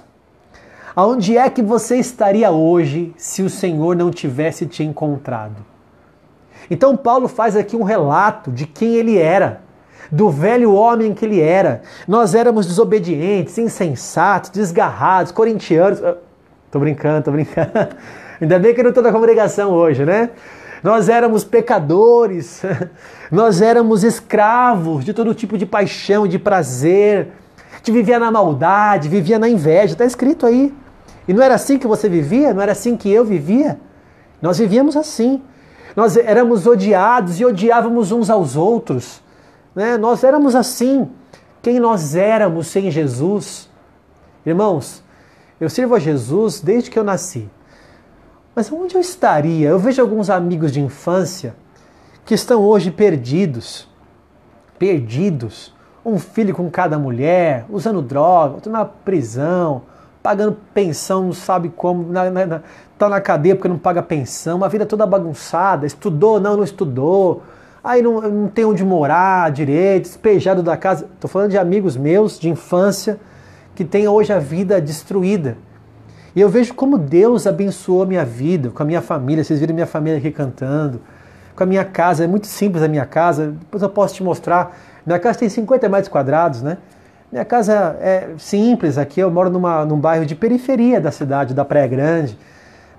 aonde 0.94 1.36
é 1.36 1.50
que 1.50 1.60
você 1.60 1.98
estaria 1.98 2.50
hoje 2.50 3.12
se 3.18 3.42
o 3.42 3.50
Senhor 3.50 3.94
não 3.94 4.10
tivesse 4.10 4.64
te 4.64 4.82
encontrado? 4.82 5.75
Então 6.70 6.96
Paulo 6.96 7.28
faz 7.28 7.56
aqui 7.56 7.76
um 7.76 7.82
relato 7.82 8.50
de 8.50 8.66
quem 8.66 8.94
ele 8.94 9.18
era 9.18 9.60
do 10.10 10.30
velho 10.30 10.72
homem 10.72 11.14
que 11.14 11.24
ele 11.24 11.40
era. 11.40 11.82
Nós 12.06 12.34
éramos 12.34 12.66
desobedientes, 12.66 13.58
insensatos, 13.58 14.50
desgarrados, 14.50 15.32
corintianos. 15.32 16.02
Ah, 16.02 16.16
tô 16.70 16.78
brincando, 16.78 17.24
tô 17.24 17.30
brincando. 17.32 17.70
Ainda 18.40 18.58
bem 18.58 18.74
que 18.74 18.80
eu 18.80 18.84
não 18.84 18.90
estou 18.90 19.02
na 19.02 19.12
congregação 19.12 19.72
hoje, 19.72 20.04
né? 20.04 20.30
Nós 20.82 21.08
éramos 21.08 21.42
pecadores, 21.42 22.62
nós 23.32 23.60
éramos 23.60 24.04
escravos 24.04 25.04
de 25.04 25.12
todo 25.12 25.34
tipo 25.34 25.56
de 25.56 25.64
paixão, 25.64 26.28
de 26.28 26.38
prazer, 26.38 27.28
de 27.82 27.90
vivia 27.90 28.18
na 28.18 28.30
maldade, 28.30 29.08
vivia 29.08 29.38
na 29.38 29.48
inveja, 29.48 29.94
está 29.94 30.04
escrito 30.04 30.44
aí. 30.46 30.72
E 31.26 31.32
não 31.32 31.42
era 31.42 31.54
assim 31.54 31.78
que 31.78 31.86
você 31.86 32.08
vivia? 32.08 32.52
Não 32.54 32.62
era 32.62 32.72
assim 32.72 32.96
que 32.96 33.10
eu 33.10 33.24
vivia? 33.24 33.78
Nós 34.40 34.58
vivíamos 34.58 34.96
assim. 34.96 35.42
Nós 35.96 36.14
éramos 36.14 36.66
odiados 36.66 37.40
e 37.40 37.44
odiávamos 37.44 38.12
uns 38.12 38.28
aos 38.28 38.54
outros. 38.54 39.22
Né? 39.74 39.96
Nós 39.96 40.22
éramos 40.22 40.54
assim. 40.54 41.10
Quem 41.62 41.80
nós 41.80 42.14
éramos 42.14 42.66
sem 42.66 42.90
Jesus? 42.90 43.68
Irmãos, 44.44 45.02
eu 45.58 45.70
sirvo 45.70 45.94
a 45.94 45.98
Jesus 45.98 46.60
desde 46.60 46.90
que 46.90 46.98
eu 46.98 47.02
nasci. 47.02 47.48
Mas 48.54 48.70
onde 48.70 48.94
eu 48.94 49.00
estaria? 49.00 49.70
Eu 49.70 49.78
vejo 49.78 50.02
alguns 50.02 50.28
amigos 50.28 50.70
de 50.70 50.80
infância 50.80 51.56
que 52.26 52.34
estão 52.34 52.62
hoje 52.62 52.90
perdidos. 52.90 53.88
Perdidos. 54.78 55.74
Um 56.04 56.18
filho 56.18 56.54
com 56.54 56.70
cada 56.70 56.98
mulher, 56.98 57.64
usando 57.70 58.00
droga, 58.02 58.54
outro 58.54 58.70
na 58.70 58.84
prisão, 58.84 59.82
pagando 60.26 60.56
pensão, 60.74 61.22
não 61.22 61.32
sabe 61.32 61.68
como, 61.68 62.12
na, 62.12 62.28
na, 62.28 62.60
tá 62.98 63.08
na 63.08 63.20
cadeia 63.20 63.54
porque 63.54 63.68
não 63.68 63.78
paga 63.78 64.02
pensão, 64.02 64.56
uma 64.56 64.68
vida 64.68 64.84
toda 64.84 65.06
bagunçada, 65.06 65.86
estudou, 65.86 66.40
não, 66.40 66.56
não 66.56 66.64
estudou, 66.64 67.44
aí 67.82 68.02
não, 68.02 68.20
não 68.20 68.48
tem 68.48 68.64
onde 68.64 68.84
morar 68.84 69.52
direito, 69.52 70.02
despejado 70.02 70.64
da 70.64 70.76
casa. 70.76 71.08
Estou 71.14 71.30
falando 71.30 71.52
de 71.52 71.58
amigos 71.58 71.96
meus 71.96 72.40
de 72.40 72.48
infância 72.48 73.20
que 73.76 73.84
têm 73.84 74.08
hoje 74.08 74.32
a 74.32 74.40
vida 74.40 74.80
destruída. 74.80 75.56
E 76.34 76.40
eu 76.40 76.48
vejo 76.48 76.74
como 76.74 76.98
Deus 76.98 77.46
abençoou 77.46 78.02
a 78.02 78.06
minha 78.06 78.24
vida, 78.24 78.70
com 78.70 78.82
a 78.82 78.86
minha 78.86 79.00
família. 79.00 79.44
Vocês 79.44 79.60
viram 79.60 79.74
minha 79.74 79.86
família 79.86 80.18
aqui 80.18 80.32
cantando, 80.32 81.00
com 81.54 81.62
a 81.62 81.66
minha 81.66 81.84
casa. 81.84 82.24
É 82.24 82.26
muito 82.26 82.48
simples 82.48 82.82
a 82.82 82.88
minha 82.88 83.06
casa. 83.06 83.54
Depois 83.60 83.80
eu 83.80 83.88
posso 83.88 84.16
te 84.16 84.24
mostrar. 84.24 84.76
Minha 85.06 85.20
casa 85.20 85.38
tem 85.38 85.48
50 85.48 85.88
metros 85.88 86.08
quadrados, 86.08 86.62
né? 86.62 86.78
Minha 87.30 87.44
casa 87.44 87.96
é 88.00 88.28
simples 88.38 88.98
aqui. 88.98 89.20
Eu 89.20 89.30
moro 89.30 89.50
numa, 89.50 89.84
num 89.84 89.98
bairro 89.98 90.24
de 90.24 90.34
periferia 90.34 91.00
da 91.00 91.10
cidade, 91.10 91.54
da 91.54 91.64
Praia 91.64 91.86
Grande. 91.86 92.38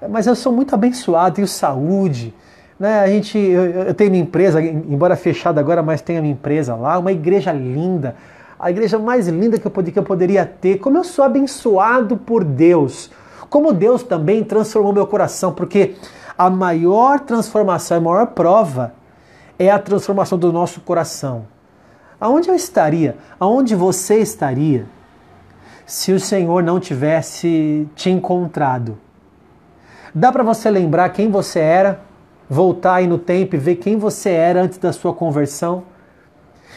Mas 0.10 0.28
eu 0.28 0.36
sou 0.36 0.52
muito 0.52 0.76
abençoado, 0.76 1.36
tenho 1.36 1.48
saúde. 1.48 2.34
Né? 2.80 3.00
A 3.00 3.08
gente, 3.08 3.38
eu, 3.38 3.66
eu 3.66 3.94
tenho 3.94 4.12
minha 4.12 4.24
empresa, 4.24 4.62
embora 4.62 5.16
fechada 5.16 5.60
agora, 5.60 5.82
mas 5.82 6.02
tenho 6.02 6.20
a 6.20 6.22
minha 6.22 6.34
empresa 6.34 6.76
lá, 6.76 7.00
uma 7.00 7.12
igreja 7.12 7.52
linda 7.52 8.16
a 8.60 8.72
igreja 8.72 8.98
mais 8.98 9.28
linda 9.28 9.60
que 9.60 9.68
eu, 9.68 9.72
que 9.72 10.00
eu 10.00 10.04
poderia 10.04 10.46
ter, 10.46 10.80
como 10.80 10.98
eu 10.98 11.04
sou 11.04 11.24
abençoado 11.24 12.18
por 12.18 12.44
Deus, 12.44 13.12
como 13.50 13.72
Deus 13.72 14.04
também 14.04 14.44
transformou 14.44 14.92
meu 14.92 15.06
coração, 15.06 15.54
porque 15.54 15.96
a 16.38 16.50
maior 16.50 17.20
transformação, 17.20 17.98
a 17.98 18.02
maior 18.02 18.28
prova 18.28 18.94
é 19.60 19.70
a 19.70 19.80
transformação 19.80 20.38
do 20.38 20.52
nosso 20.52 20.82
coração. 20.82 21.46
Aonde 22.20 22.50
eu 22.50 22.56
estaria? 22.56 23.16
Aonde 23.40 23.76
você 23.76 24.18
estaria 24.18 24.86
se 25.86 26.12
o 26.12 26.20
Senhor 26.20 26.64
não 26.64 26.80
tivesse 26.80 27.88
te 27.96 28.10
encontrado? 28.10 28.98
Dá 30.14 30.32
para 30.32 30.44
você 30.44 30.70
lembrar 30.70 31.10
quem 31.10 31.30
você 31.30 31.60
era? 31.60 32.02
Voltar 32.50 32.96
aí 32.96 33.08
no 33.08 33.20
tempo 33.20 33.56
e 33.56 33.60
ver 33.60 33.76
quem 33.76 33.98
você 33.98 34.32
era 34.32 34.62
antes 34.64 34.78
da 34.78 34.92
sua 34.92 35.14
conversão? 35.14 35.84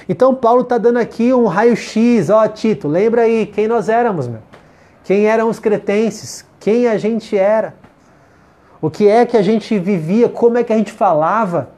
Então 0.09 0.35
Paulo 0.35 0.63
está 0.63 0.77
dando 0.77 0.99
aqui 0.99 1.33
um 1.33 1.47
raio-x, 1.47 2.29
ó 2.31 2.47
Tito, 2.49 2.89
lembra 2.89 3.23
aí 3.23 3.47
quem 3.47 3.67
nós 3.67 3.89
éramos, 3.89 4.27
meu. 4.29 4.41
Quem 5.05 5.27
eram 5.27 5.49
os 5.49 5.59
cretenses, 5.59 6.45
quem 6.59 6.87
a 6.87 6.99
gente 6.99 7.37
era. 7.37 7.75
O 8.81 8.91
que 8.91 9.09
é 9.09 9.25
que 9.25 9.37
a 9.37 9.43
gente 9.43 9.79
vivia, 9.79 10.29
como 10.29 10.59
é 10.59 10.65
que 10.65 10.73
a 10.73 10.77
gente 10.77 10.93
falava. 10.93 11.71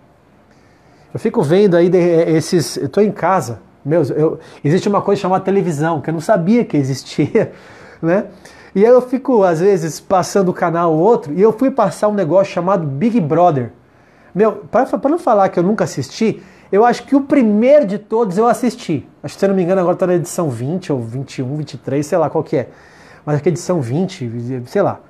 Eu 1.12 1.21
fico 1.21 1.42
vendo 1.42 1.76
aí 1.76 1.90
esses. 2.28 2.76
Eu 2.76 2.87
estou 2.87 3.02
em 3.02 3.12
casa, 3.12 3.61
meus, 3.85 4.11
eu, 4.11 4.38
existe 4.64 4.88
uma 4.88 5.02
coisa 5.02 5.21
chamada 5.21 5.45
televisão, 5.45 6.00
que 6.00 6.09
eu 6.09 6.14
não 6.14 6.21
sabia 6.21 6.64
que 6.64 6.76
existia, 6.76 7.52
né? 8.00 8.26
E 8.75 8.83
eu 8.83 9.02
fico, 9.02 9.42
às 9.42 9.61
vezes, 9.61 10.00
passando 10.00 10.49
o 10.49 10.54
canal 10.54 10.92
ou 10.95 10.99
outro, 10.99 11.35
e 11.35 11.42
eu 11.42 11.52
fui 11.52 11.71
passar 11.71 12.09
um 12.09 12.14
negócio 12.14 12.52
chamado 12.54 12.87
Big 12.87 13.21
Brother. 13.21 13.71
Meu, 14.35 14.52
para 14.71 15.11
não 15.11 15.19
falar 15.19 15.50
que 15.50 15.59
eu 15.59 15.62
nunca 15.62 15.85
assisti, 15.85 16.42
eu 16.71 16.87
acho 16.87 17.04
que 17.04 17.14
o 17.14 17.21
primeiro 17.21 17.85
de 17.85 17.99
todos 17.99 18.38
eu 18.38 18.47
assisti. 18.47 19.07
Acho 19.23 19.35
que, 19.35 19.40
se 19.40 19.45
eu 19.45 19.50
não 19.50 19.57
me 19.57 19.62
engano, 19.62 19.83
agora 19.83 19.95
está 19.95 20.07
na 20.07 20.14
edição 20.14 20.49
20 20.49 20.90
ou 20.90 21.02
21, 21.02 21.57
23, 21.57 22.07
sei 22.07 22.16
lá 22.16 22.31
qual 22.31 22.42
que 22.42 22.57
é. 22.57 22.69
Mas 23.26 23.35
acho 23.35 23.42
que 23.42 23.50
é 23.50 23.52
edição 23.52 23.83
20, 23.83 24.62
sei 24.66 24.81
lá. 24.81 25.00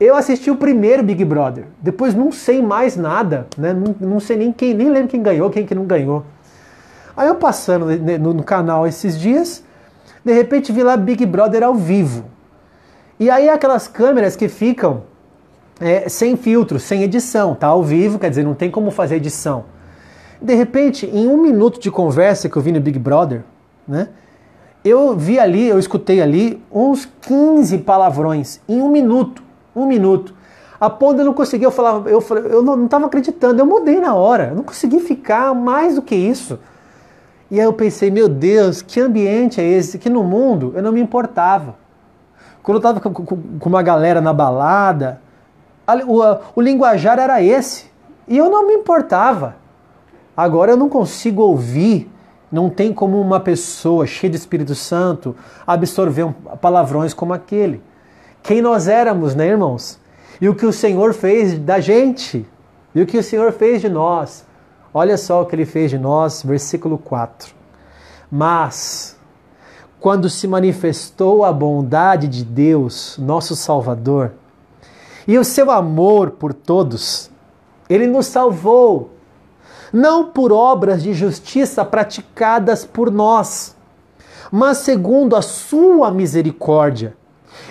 Eu 0.00 0.16
assisti 0.16 0.50
o 0.50 0.56
primeiro 0.56 1.02
Big 1.02 1.22
Brother. 1.26 1.66
Depois 1.78 2.14
não 2.14 2.32
sei 2.32 2.62
mais 2.62 2.96
nada, 2.96 3.46
né? 3.56 3.74
Não, 3.74 3.94
não 4.00 4.18
sei 4.18 4.38
nem 4.38 4.50
quem, 4.50 4.72
nem 4.72 4.88
lembro 4.88 5.08
quem 5.08 5.22
ganhou, 5.22 5.50
quem 5.50 5.66
que 5.66 5.74
não 5.74 5.84
ganhou. 5.84 6.24
Aí 7.14 7.28
eu 7.28 7.34
passando 7.34 7.84
no, 8.18 8.32
no 8.32 8.42
canal 8.42 8.86
esses 8.86 9.18
dias, 9.18 9.62
de 10.24 10.32
repente 10.32 10.72
vi 10.72 10.82
lá 10.82 10.96
Big 10.96 11.26
Brother 11.26 11.62
ao 11.62 11.74
vivo. 11.74 12.24
E 13.18 13.28
aí 13.28 13.50
aquelas 13.50 13.86
câmeras 13.86 14.36
que 14.36 14.48
ficam 14.48 15.02
é, 15.78 16.08
sem 16.08 16.34
filtro, 16.34 16.80
sem 16.80 17.02
edição, 17.02 17.54
tá 17.54 17.66
ao 17.66 17.82
vivo, 17.82 18.18
quer 18.18 18.30
dizer, 18.30 18.42
não 18.42 18.54
tem 18.54 18.70
como 18.70 18.90
fazer 18.90 19.16
edição. 19.16 19.66
De 20.40 20.54
repente, 20.54 21.04
em 21.04 21.28
um 21.28 21.42
minuto 21.42 21.78
de 21.78 21.90
conversa 21.90 22.48
que 22.48 22.56
eu 22.56 22.62
vi 22.62 22.72
no 22.72 22.80
Big 22.80 22.98
Brother, 22.98 23.42
né? 23.86 24.08
Eu 24.82 25.14
vi 25.14 25.38
ali, 25.38 25.68
eu 25.68 25.78
escutei 25.78 26.22
ali 26.22 26.62
uns 26.72 27.06
15 27.20 27.76
palavrões 27.78 28.60
em 28.66 28.80
um 28.80 28.90
minuto. 28.90 29.49
Um 29.74 29.86
minuto. 29.86 30.34
A 30.80 30.86
eu 31.00 31.24
não 31.24 31.34
conseguir, 31.34 31.64
eu 31.64 31.70
falava, 31.70 32.08
eu, 32.08 32.24
eu 32.50 32.62
não 32.62 32.86
estava 32.86 33.04
acreditando, 33.04 33.60
eu 33.60 33.66
mudei 33.66 34.00
na 34.00 34.14
hora, 34.14 34.48
eu 34.48 34.54
não 34.54 34.62
consegui 34.62 34.98
ficar 34.98 35.54
mais 35.54 35.96
do 35.96 36.02
que 36.02 36.14
isso. 36.14 36.58
E 37.50 37.60
aí 37.60 37.66
eu 37.66 37.72
pensei, 37.72 38.10
meu 38.10 38.28
Deus, 38.28 38.80
que 38.80 38.98
ambiente 38.98 39.60
é 39.60 39.64
esse? 39.64 39.98
Que 39.98 40.08
no 40.08 40.24
mundo 40.24 40.72
eu 40.74 40.82
não 40.82 40.90
me 40.90 41.00
importava. 41.00 41.74
Quando 42.62 42.76
eu 42.76 42.78
estava 42.78 43.00
com, 43.00 43.12
com, 43.12 43.36
com, 43.58 43.68
uma 43.68 43.82
galera 43.82 44.22
na 44.22 44.32
balada, 44.32 45.20
a, 45.86 45.96
o, 45.96 46.22
a, 46.22 46.40
o 46.54 46.60
linguajar 46.62 47.18
era 47.18 47.42
esse. 47.42 47.90
E 48.26 48.38
eu 48.38 48.48
não 48.48 48.66
me 48.66 48.74
importava. 48.74 49.56
Agora 50.36 50.70
eu 50.70 50.76
não 50.76 50.88
consigo 50.88 51.42
ouvir, 51.42 52.10
não 52.50 52.70
tem 52.70 52.92
como 52.92 53.20
uma 53.20 53.40
pessoa 53.40 54.06
cheia 54.06 54.30
de 54.30 54.36
Espírito 54.36 54.74
Santo 54.74 55.36
absorver 55.66 56.24
um, 56.24 56.32
palavrões 56.32 57.12
como 57.12 57.34
aquele. 57.34 57.82
Quem 58.42 58.60
nós 58.62 58.88
éramos, 58.88 59.34
né, 59.34 59.48
irmãos? 59.48 59.98
E 60.40 60.48
o 60.48 60.54
que 60.54 60.66
o 60.66 60.72
Senhor 60.72 61.12
fez 61.12 61.58
da 61.58 61.80
gente, 61.80 62.46
e 62.94 63.02
o 63.02 63.06
que 63.06 63.18
o 63.18 63.22
Senhor 63.22 63.52
fez 63.52 63.80
de 63.80 63.88
nós. 63.88 64.44
Olha 64.92 65.16
só 65.16 65.42
o 65.42 65.46
que 65.46 65.54
ele 65.54 65.66
fez 65.66 65.90
de 65.90 65.98
nós, 65.98 66.42
versículo 66.42 66.98
4. 66.98 67.54
Mas, 68.30 69.16
quando 70.00 70.28
se 70.28 70.48
manifestou 70.48 71.44
a 71.44 71.52
bondade 71.52 72.26
de 72.26 72.44
Deus, 72.44 73.16
nosso 73.18 73.54
Salvador, 73.54 74.32
e 75.28 75.38
o 75.38 75.44
seu 75.44 75.70
amor 75.70 76.32
por 76.32 76.52
todos, 76.52 77.30
ele 77.88 78.06
nos 78.06 78.26
salvou 78.26 79.10
não 79.92 80.30
por 80.30 80.52
obras 80.52 81.02
de 81.02 81.12
justiça 81.12 81.84
praticadas 81.84 82.84
por 82.84 83.10
nós, 83.10 83.76
mas 84.50 84.78
segundo 84.78 85.36
a 85.36 85.42
sua 85.42 86.10
misericórdia. 86.10 87.16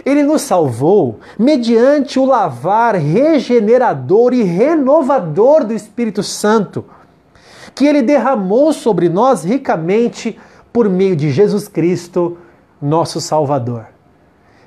Ele 0.05 0.23
nos 0.23 0.41
salvou 0.41 1.19
mediante 1.37 2.19
o 2.19 2.25
lavar 2.25 2.95
regenerador 2.95 4.33
e 4.33 4.43
renovador 4.43 5.63
do 5.63 5.73
Espírito 5.73 6.23
Santo, 6.23 6.85
que 7.75 7.85
ele 7.85 8.01
derramou 8.01 8.73
sobre 8.73 9.09
nós 9.09 9.43
ricamente 9.43 10.37
por 10.71 10.89
meio 10.89 11.15
de 11.15 11.31
Jesus 11.31 11.67
Cristo, 11.67 12.37
nosso 12.81 13.19
Salvador. 13.19 13.87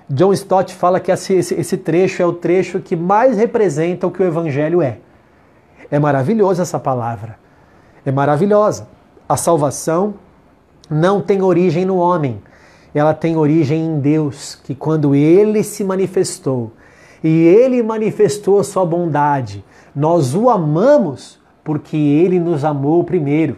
John 0.08 0.32
Stott 0.32 0.74
fala 0.74 1.00
que 1.00 1.10
esse, 1.10 1.76
trecho 1.76 2.22
é 2.22 2.26
o 2.26 2.32
trecho 2.32 2.80
que 2.80 2.94
mais 2.94 3.36
representa 3.36 4.06
o 4.06 4.10
que 4.10 4.22
o 4.22 4.26
Evangelho 4.26 4.82
é. 4.82 4.98
É 5.90 5.98
maravilhosa 5.98 6.62
essa 6.62 6.78
palavra 6.78 7.42
é 8.04 8.10
maravilhosa. 8.10 8.88
A 9.28 9.36
salvação 9.36 10.14
não 10.90 11.20
tem 11.20 11.42
origem 11.42 11.84
no 11.84 11.96
homem, 11.96 12.42
ela 12.98 13.14
tem 13.14 13.36
origem 13.36 13.86
em 13.86 14.00
Deus, 14.00 14.58
que 14.62 14.74
quando 14.74 15.14
ele 15.14 15.62
se 15.62 15.82
manifestou 15.82 16.72
e 17.22 17.28
ele 17.28 17.82
manifestou 17.82 18.58
a 18.60 18.64
sua 18.64 18.84
bondade, 18.84 19.64
nós 19.94 20.34
o 20.34 20.50
amamos 20.50 21.38
porque 21.64 21.96
ele 21.96 22.40
nos 22.40 22.64
amou 22.64 23.04
primeiro. 23.04 23.56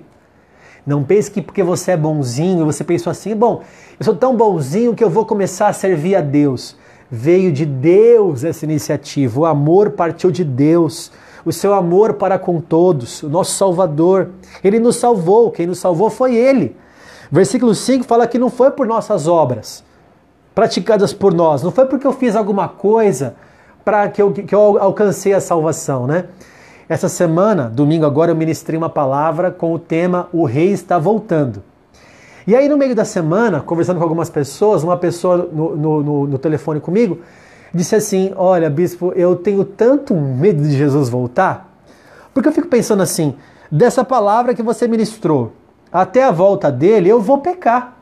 Não 0.86 1.02
pense 1.02 1.30
que 1.30 1.40
porque 1.40 1.62
você 1.62 1.92
é 1.92 1.96
bonzinho, 1.96 2.66
você 2.66 2.84
pensou 2.84 3.10
assim, 3.10 3.34
bom, 3.34 3.62
eu 3.98 4.04
sou 4.04 4.14
tão 4.14 4.36
bonzinho 4.36 4.94
que 4.94 5.02
eu 5.02 5.08
vou 5.08 5.24
começar 5.24 5.68
a 5.68 5.72
servir 5.72 6.14
a 6.14 6.20
Deus. 6.20 6.76
Veio 7.10 7.50
de 7.50 7.64
Deus 7.64 8.44
essa 8.44 8.64
iniciativa, 8.64 9.40
o 9.40 9.46
amor 9.46 9.92
partiu 9.92 10.30
de 10.30 10.44
Deus 10.44 11.10
o 11.44 11.52
seu 11.52 11.74
amor 11.74 12.14
para 12.14 12.38
com 12.38 12.60
todos, 12.60 13.22
o 13.22 13.28
nosso 13.28 13.52
Salvador. 13.52 14.30
Ele 14.62 14.78
nos 14.78 14.96
salvou, 14.96 15.50
quem 15.50 15.66
nos 15.66 15.78
salvou 15.78 16.08
foi 16.08 16.34
Ele. 16.34 16.74
Versículo 17.34 17.74
5 17.74 18.04
fala 18.04 18.28
que 18.28 18.38
não 18.38 18.48
foi 18.48 18.70
por 18.70 18.86
nossas 18.86 19.26
obras, 19.26 19.82
praticadas 20.54 21.12
por 21.12 21.34
nós, 21.34 21.64
não 21.64 21.72
foi 21.72 21.84
porque 21.84 22.06
eu 22.06 22.12
fiz 22.12 22.36
alguma 22.36 22.68
coisa 22.68 23.34
para 23.84 24.08
que 24.08 24.22
eu, 24.22 24.30
que 24.30 24.54
eu 24.54 24.78
alcancei 24.78 25.34
a 25.34 25.40
salvação, 25.40 26.06
né? 26.06 26.26
Essa 26.88 27.08
semana, 27.08 27.68
domingo 27.68 28.06
agora, 28.06 28.30
eu 28.30 28.36
ministrei 28.36 28.78
uma 28.78 28.88
palavra 28.88 29.50
com 29.50 29.74
o 29.74 29.80
tema 29.80 30.28
O 30.32 30.44
Rei 30.44 30.70
está 30.70 30.96
voltando. 30.96 31.60
E 32.46 32.54
aí, 32.54 32.68
no 32.68 32.76
meio 32.76 32.94
da 32.94 33.04
semana, 33.04 33.60
conversando 33.60 33.96
com 33.96 34.04
algumas 34.04 34.30
pessoas, 34.30 34.84
uma 34.84 34.96
pessoa 34.96 35.36
no, 35.52 35.74
no, 35.74 36.02
no, 36.04 36.26
no 36.28 36.38
telefone 36.38 36.78
comigo 36.78 37.18
disse 37.74 37.96
assim: 37.96 38.32
Olha, 38.36 38.70
bispo, 38.70 39.12
eu 39.16 39.34
tenho 39.34 39.64
tanto 39.64 40.14
medo 40.14 40.62
de 40.62 40.78
Jesus 40.78 41.08
voltar, 41.08 41.68
porque 42.32 42.48
eu 42.48 42.52
fico 42.52 42.68
pensando 42.68 43.02
assim: 43.02 43.34
dessa 43.72 44.04
palavra 44.04 44.54
que 44.54 44.62
você 44.62 44.86
ministrou 44.86 45.50
até 45.94 46.24
a 46.24 46.30
volta 46.30 46.70
dele, 46.70 47.08
eu 47.08 47.20
vou 47.20 47.38
pecar. 47.38 47.96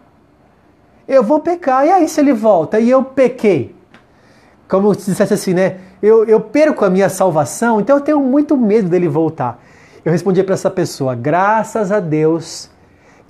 Eu 1.07 1.23
vou 1.23 1.39
pecar. 1.39 1.87
E 1.87 1.91
aí, 1.91 2.09
se 2.09 2.21
ele 2.21 2.33
volta 2.33 2.81
e 2.81 2.91
eu 2.91 3.05
pequei? 3.05 3.73
como 4.73 4.95
se 4.95 5.11
dissesse 5.11 5.35
assim, 5.35 5.53
né? 5.53 5.77
Eu, 6.03 6.25
eu 6.25 6.41
perco 6.41 6.83
a 6.83 6.89
minha 6.89 7.11
salvação, 7.11 7.79
então 7.79 7.97
eu 7.99 8.01
tenho 8.01 8.21
muito 8.21 8.57
medo 8.57 8.89
dele 8.89 9.07
voltar. 9.07 9.63
Eu 10.03 10.11
respondi 10.11 10.43
para 10.43 10.55
essa 10.55 10.71
pessoa: 10.71 11.15
graças 11.15 11.93
a 11.93 12.01
Deus 12.01 12.71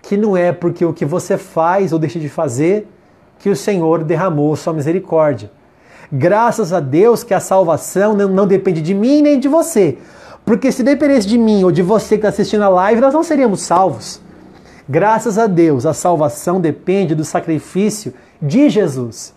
que 0.00 0.16
não 0.16 0.36
é 0.36 0.52
porque 0.52 0.84
o 0.84 0.92
que 0.92 1.04
você 1.04 1.36
faz 1.36 1.92
ou 1.92 1.98
deixa 1.98 2.20
de 2.20 2.28
fazer 2.28 2.86
que 3.40 3.50
o 3.50 3.56
Senhor 3.56 4.04
derramou 4.04 4.54
sua 4.54 4.72
misericórdia. 4.72 5.50
Graças 6.12 6.72
a 6.72 6.78
Deus 6.78 7.24
que 7.24 7.34
a 7.34 7.40
salvação 7.40 8.14
não, 8.14 8.28
não 8.28 8.46
depende 8.46 8.80
de 8.80 8.94
mim 8.94 9.20
nem 9.20 9.40
de 9.40 9.48
você. 9.48 9.98
Porque 10.44 10.70
se 10.70 10.84
dependesse 10.84 11.26
de 11.26 11.38
mim 11.38 11.64
ou 11.64 11.72
de 11.72 11.82
você 11.82 12.10
que 12.10 12.26
está 12.26 12.28
assistindo 12.28 12.62
a 12.62 12.68
live, 12.68 13.00
nós 13.00 13.12
não 13.12 13.24
seríamos 13.24 13.62
salvos. 13.62 14.20
Graças 14.88 15.38
a 15.38 15.46
Deus, 15.46 15.86
a 15.86 15.94
salvação 15.94 16.60
depende 16.60 17.14
do 17.14 17.24
sacrifício 17.24 18.12
de 18.40 18.68
Jesus. 18.68 19.34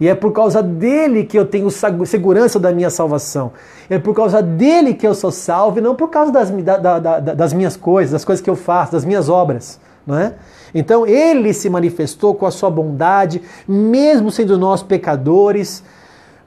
E 0.00 0.08
é 0.08 0.14
por 0.16 0.32
causa 0.32 0.60
dele 0.60 1.22
que 1.22 1.38
eu 1.38 1.46
tenho 1.46 1.70
segurança 1.70 2.58
da 2.58 2.72
minha 2.72 2.90
salvação. 2.90 3.52
É 3.88 4.00
por 4.00 4.14
causa 4.14 4.42
dele 4.42 4.94
que 4.94 5.06
eu 5.06 5.14
sou 5.14 5.30
salvo 5.30 5.78
e 5.78 5.80
não 5.80 5.94
por 5.94 6.08
causa 6.08 6.32
das, 6.32 6.50
da, 6.50 6.98
da, 6.98 7.20
das 7.20 7.52
minhas 7.52 7.76
coisas, 7.76 8.10
das 8.10 8.24
coisas 8.24 8.42
que 8.42 8.50
eu 8.50 8.56
faço, 8.56 8.90
das 8.90 9.04
minhas 9.04 9.28
obras. 9.28 9.78
Não 10.04 10.18
é? 10.18 10.34
Então 10.74 11.06
ele 11.06 11.52
se 11.52 11.70
manifestou 11.70 12.34
com 12.34 12.46
a 12.46 12.50
sua 12.50 12.68
bondade, 12.68 13.42
mesmo 13.68 14.32
sendo 14.32 14.58
nós 14.58 14.82
pecadores, 14.82 15.84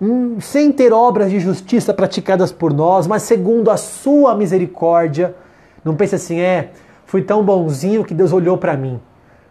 hum, 0.01 0.37
sem 0.41 0.69
ter 0.71 0.91
obras 0.91 1.31
de 1.31 1.39
justiça 1.39 1.93
praticadas 1.93 2.51
por 2.51 2.73
nós, 2.73 3.07
mas 3.07 3.23
segundo 3.23 3.71
a 3.71 3.77
sua 3.77 4.35
misericórdia. 4.35 5.33
Não 5.85 5.95
pense 5.95 6.15
assim, 6.15 6.39
é, 6.39 6.71
fui 7.05 7.21
tão 7.21 7.43
bonzinho 7.43 8.03
que 8.03 8.13
Deus 8.13 8.33
olhou 8.33 8.57
para 8.57 8.75
mim. 8.75 8.99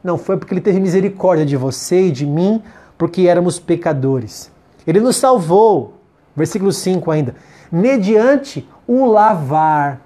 Não, 0.02 0.18
foi 0.18 0.37
porque 0.37 0.52
ele 0.52 0.61
teve 0.61 0.78
misericórdia 0.80 1.46
de 1.46 1.56
você 1.56 2.08
e 2.08 2.11
de 2.11 2.26
mim 2.26 2.62
porque 2.99 3.23
éramos 3.23 3.58
pecadores. 3.58 4.52
Ele 4.87 5.00
nos 5.00 5.16
salvou, 5.16 5.94
versículo 6.37 6.73
5 6.73 7.11
ainda, 7.11 7.34
mediante 7.73 8.68
o 8.87 9.06
lavar. 9.06 10.00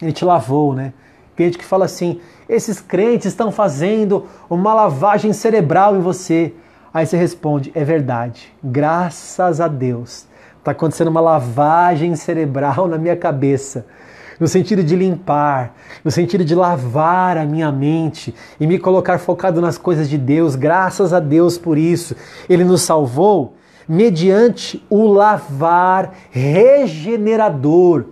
Ele 0.00 0.12
te 0.12 0.24
lavou, 0.24 0.74
né? 0.74 0.94
Tem 1.36 1.46
gente 1.46 1.58
que 1.58 1.64
fala 1.64 1.84
assim: 1.84 2.20
esses 2.48 2.80
crentes 2.80 3.26
estão 3.26 3.52
fazendo 3.52 4.26
uma 4.48 4.72
lavagem 4.72 5.32
cerebral 5.32 5.96
em 5.96 6.00
você. 6.00 6.54
Aí 6.92 7.06
você 7.06 7.16
responde: 7.16 7.70
é 7.74 7.84
verdade, 7.84 8.52
graças 8.62 9.60
a 9.60 9.68
Deus. 9.68 10.26
Está 10.58 10.72
acontecendo 10.72 11.08
uma 11.08 11.20
lavagem 11.20 12.14
cerebral 12.16 12.86
na 12.86 12.98
minha 12.98 13.16
cabeça 13.16 13.86
no 14.40 14.48
sentido 14.48 14.82
de 14.82 14.96
limpar, 14.96 15.74
no 16.02 16.10
sentido 16.10 16.42
de 16.42 16.54
lavar 16.54 17.36
a 17.36 17.44
minha 17.44 17.70
mente 17.70 18.34
e 18.58 18.66
me 18.66 18.78
colocar 18.78 19.18
focado 19.18 19.60
nas 19.60 19.76
coisas 19.76 20.08
de 20.08 20.16
Deus. 20.16 20.56
Graças 20.56 21.12
a 21.12 21.20
Deus 21.20 21.58
por 21.58 21.76
isso. 21.76 22.16
Ele 22.48 22.64
nos 22.64 22.80
salvou 22.80 23.54
mediante 23.86 24.82
o 24.88 25.06
lavar 25.06 26.14
regenerador. 26.30 28.06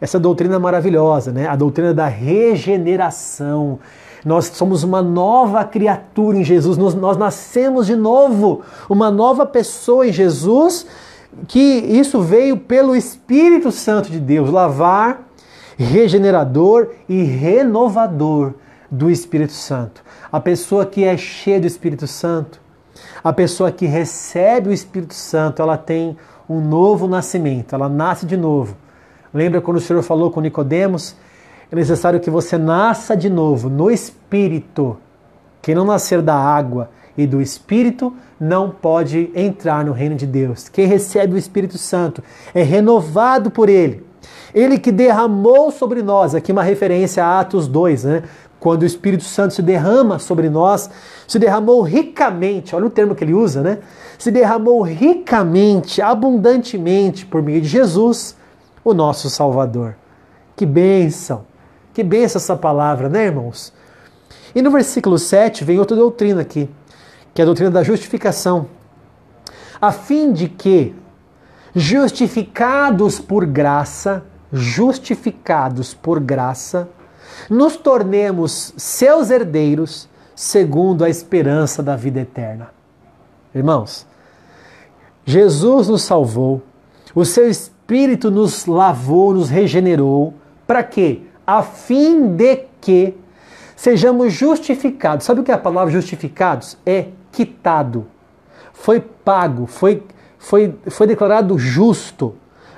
Essa 0.00 0.18
doutrina 0.18 0.58
maravilhosa, 0.58 1.30
né? 1.30 1.46
A 1.46 1.56
doutrina 1.56 1.92
da 1.92 2.06
regeneração. 2.06 3.78
Nós 4.24 4.46
somos 4.46 4.82
uma 4.82 5.02
nova 5.02 5.62
criatura 5.64 6.38
em 6.38 6.44
Jesus, 6.44 6.76
nós, 6.76 7.16
nascemos 7.16 7.86
de 7.86 7.94
novo, 7.94 8.62
uma 8.88 9.10
nova 9.10 9.46
pessoa 9.46 10.06
em 10.06 10.12
Jesus, 10.12 10.84
que 11.46 11.60
isso 11.60 12.20
veio 12.20 12.56
pelo 12.56 12.96
Espírito 12.96 13.70
Santo 13.70 14.10
de 14.10 14.18
Deus, 14.18 14.50
lavar 14.50 15.25
regenerador 15.76 16.88
e 17.08 17.22
renovador 17.22 18.54
do 18.90 19.10
Espírito 19.10 19.52
Santo. 19.52 20.02
A 20.30 20.40
pessoa 20.40 20.86
que 20.86 21.04
é 21.04 21.16
cheia 21.16 21.60
do 21.60 21.66
Espírito 21.66 22.06
Santo, 22.06 22.60
a 23.22 23.32
pessoa 23.32 23.70
que 23.70 23.86
recebe 23.86 24.70
o 24.70 24.72
Espírito 24.72 25.14
Santo, 25.14 25.60
ela 25.60 25.76
tem 25.76 26.16
um 26.48 26.60
novo 26.60 27.06
nascimento, 27.06 27.74
ela 27.74 27.88
nasce 27.88 28.24
de 28.24 28.36
novo. 28.36 28.76
Lembra 29.34 29.60
quando 29.60 29.78
o 29.78 29.80
Senhor 29.80 30.02
falou 30.02 30.30
com 30.30 30.40
Nicodemos? 30.40 31.16
É 31.70 31.74
necessário 31.74 32.20
que 32.20 32.30
você 32.30 32.56
nasça 32.56 33.16
de 33.16 33.28
novo 33.28 33.68
no 33.68 33.90
Espírito. 33.90 34.96
Quem 35.60 35.74
não 35.74 35.84
nascer 35.84 36.22
da 36.22 36.34
água 36.34 36.90
e 37.18 37.26
do 37.26 37.42
Espírito 37.42 38.14
não 38.38 38.70
pode 38.70 39.30
entrar 39.34 39.84
no 39.84 39.92
reino 39.92 40.14
de 40.14 40.26
Deus. 40.26 40.68
Quem 40.68 40.86
recebe 40.86 41.34
o 41.34 41.38
Espírito 41.38 41.76
Santo 41.76 42.22
é 42.54 42.62
renovado 42.62 43.50
por 43.50 43.68
ele. 43.68 44.06
Ele 44.56 44.78
que 44.78 44.90
derramou 44.90 45.70
sobre 45.70 46.02
nós, 46.02 46.34
aqui 46.34 46.50
uma 46.50 46.62
referência 46.62 47.22
a 47.22 47.40
Atos 47.40 47.68
2, 47.68 48.04
né? 48.04 48.22
Quando 48.58 48.84
o 48.84 48.86
Espírito 48.86 49.24
Santo 49.24 49.52
se 49.52 49.60
derrama 49.60 50.18
sobre 50.18 50.48
nós, 50.48 50.88
se 51.28 51.38
derramou 51.38 51.82
ricamente, 51.82 52.74
olha 52.74 52.86
o 52.86 52.90
termo 52.90 53.14
que 53.14 53.22
ele 53.22 53.34
usa, 53.34 53.60
né? 53.60 53.80
Se 54.18 54.30
derramou 54.30 54.80
ricamente, 54.80 56.00
abundantemente 56.00 57.26
por 57.26 57.42
meio 57.42 57.60
de 57.60 57.68
Jesus, 57.68 58.34
o 58.82 58.94
nosso 58.94 59.28
Salvador. 59.28 59.94
Que 60.56 60.64
bênção! 60.64 61.44
Que 61.92 62.02
bênção 62.02 62.38
essa 62.38 62.56
palavra, 62.56 63.10
né, 63.10 63.26
irmãos? 63.26 63.74
E 64.54 64.62
no 64.62 64.70
versículo 64.70 65.18
7 65.18 65.64
vem 65.64 65.78
outra 65.78 65.94
doutrina 65.94 66.40
aqui, 66.40 66.70
que 67.34 67.42
é 67.42 67.44
a 67.44 67.46
doutrina 67.46 67.70
da 67.70 67.82
justificação. 67.82 68.68
A 69.78 69.92
fim 69.92 70.32
de 70.32 70.48
que, 70.48 70.94
justificados 71.74 73.20
por 73.20 73.44
graça, 73.44 74.24
justificados 74.52 75.94
por 75.94 76.20
graça, 76.20 76.88
nos 77.50 77.76
tornemos 77.76 78.72
seus 78.76 79.30
herdeiros 79.30 80.08
segundo 80.34 81.04
a 81.04 81.10
esperança 81.10 81.82
da 81.82 81.96
vida 81.96 82.20
eterna. 82.20 82.70
Irmãos, 83.54 84.06
Jesus 85.24 85.88
nos 85.88 86.02
salvou, 86.02 86.62
o 87.14 87.24
seu 87.24 87.48
Espírito 87.48 88.30
nos 88.30 88.66
lavou, 88.66 89.34
nos 89.34 89.48
regenerou, 89.48 90.34
para 90.66 90.82
quê? 90.82 91.22
A 91.46 91.62
fim 91.62 92.36
de 92.36 92.64
que 92.80 93.14
sejamos 93.74 94.32
justificados. 94.32 95.26
Sabe 95.26 95.40
o 95.40 95.44
que 95.44 95.50
é 95.50 95.54
a 95.54 95.58
palavra 95.58 95.92
justificados? 95.92 96.76
É 96.84 97.08
quitado. 97.32 98.06
Foi 98.72 99.00
pago, 99.00 99.66
foi, 99.66 100.02
foi, 100.38 100.74
foi 100.88 101.06
declarado 101.06 101.58
justo 101.58 102.34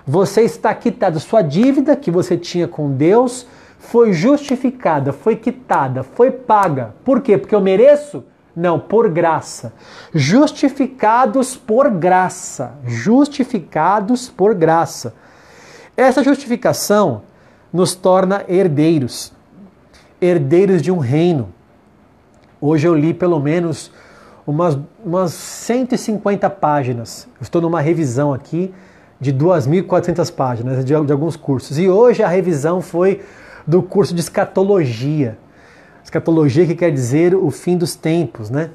você 0.08 0.40
está 0.40 0.74
quitado. 0.74 1.20
Sua 1.20 1.42
dívida 1.42 1.94
que 1.94 2.10
você 2.10 2.38
tinha 2.38 2.66
com 2.66 2.90
Deus 2.90 3.46
foi 3.78 4.14
justificada, 4.14 5.12
foi 5.12 5.36
quitada, 5.36 6.02
foi 6.02 6.30
paga. 6.30 6.94
Por 7.04 7.20
quê? 7.20 7.36
Porque 7.36 7.54
eu 7.54 7.60
mereço? 7.60 8.24
Não, 8.56 8.80
por 8.80 9.10
graça. 9.10 9.74
Justificados 10.14 11.56
por 11.56 11.90
graça. 11.90 12.72
Justificados 12.86 14.30
por 14.30 14.54
graça. 14.54 15.14
Essa 15.94 16.24
justificação 16.24 17.22
nos 17.70 17.94
torna 17.94 18.44
herdeiros. 18.48 19.34
Herdeiros 20.20 20.80
de 20.80 20.90
um 20.90 20.98
reino. 20.98 21.52
Hoje 22.58 22.88
eu 22.88 22.94
li 22.94 23.12
pelo 23.12 23.38
menos 23.38 23.92
umas, 24.46 24.78
umas 25.04 25.34
150 25.34 26.48
páginas. 26.48 27.28
estou 27.42 27.60
numa 27.60 27.82
revisão 27.82 28.32
aqui 28.32 28.72
de 29.20 29.32
2.400 29.32 30.32
páginas 30.32 30.84
de, 30.84 30.94
de 31.04 31.12
alguns 31.12 31.36
cursos. 31.36 31.78
E 31.78 31.88
hoje 31.88 32.22
a 32.22 32.28
revisão 32.28 32.80
foi 32.80 33.20
do 33.66 33.82
curso 33.82 34.14
de 34.14 34.20
escatologia. 34.20 35.36
Escatologia 36.02 36.66
que 36.66 36.74
quer 36.74 36.90
dizer 36.90 37.34
o 37.34 37.50
fim 37.50 37.76
dos 37.76 37.94
tempos, 37.94 38.48
né? 38.48 38.70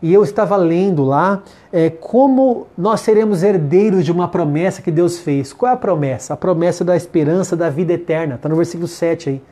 E 0.00 0.14
eu 0.14 0.22
estava 0.22 0.56
lendo 0.56 1.04
lá 1.04 1.42
é, 1.72 1.90
como 1.90 2.68
nós 2.78 3.00
seremos 3.00 3.42
herdeiros 3.42 4.04
de 4.04 4.12
uma 4.12 4.28
promessa 4.28 4.80
que 4.80 4.92
Deus 4.92 5.18
fez. 5.18 5.52
Qual 5.52 5.70
é 5.70 5.74
a 5.74 5.76
promessa? 5.76 6.34
A 6.34 6.36
promessa 6.36 6.84
da 6.84 6.96
esperança 6.96 7.56
da 7.56 7.68
vida 7.68 7.92
eterna. 7.92 8.36
Está 8.36 8.48
no 8.48 8.54
versículo 8.54 8.86
7 8.86 9.30
aí. 9.30 9.42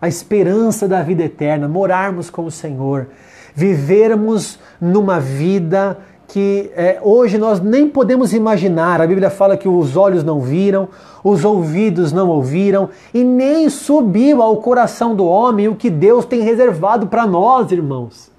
A 0.00 0.08
esperança 0.08 0.88
da 0.88 1.02
vida 1.02 1.24
eterna, 1.24 1.68
morarmos 1.68 2.30
com 2.30 2.44
o 2.44 2.50
Senhor, 2.50 3.08
vivermos 3.54 4.58
numa 4.80 5.20
vida 5.20 5.98
que 6.28 6.70
é, 6.76 6.98
hoje 7.02 7.38
nós 7.38 7.58
nem 7.58 7.88
podemos 7.88 8.34
imaginar. 8.34 9.00
A 9.00 9.06
Bíblia 9.06 9.30
fala 9.30 9.56
que 9.56 9.66
os 9.66 9.96
olhos 9.96 10.22
não 10.22 10.40
viram, 10.40 10.88
os 11.24 11.42
ouvidos 11.42 12.12
não 12.12 12.28
ouviram 12.28 12.90
e 13.14 13.24
nem 13.24 13.70
subiu 13.70 14.42
ao 14.42 14.58
coração 14.58 15.14
do 15.16 15.24
homem 15.24 15.68
o 15.68 15.74
que 15.74 15.88
Deus 15.88 16.26
tem 16.26 16.42
reservado 16.42 17.06
para 17.06 17.26
nós, 17.26 17.72
irmãos. 17.72 18.30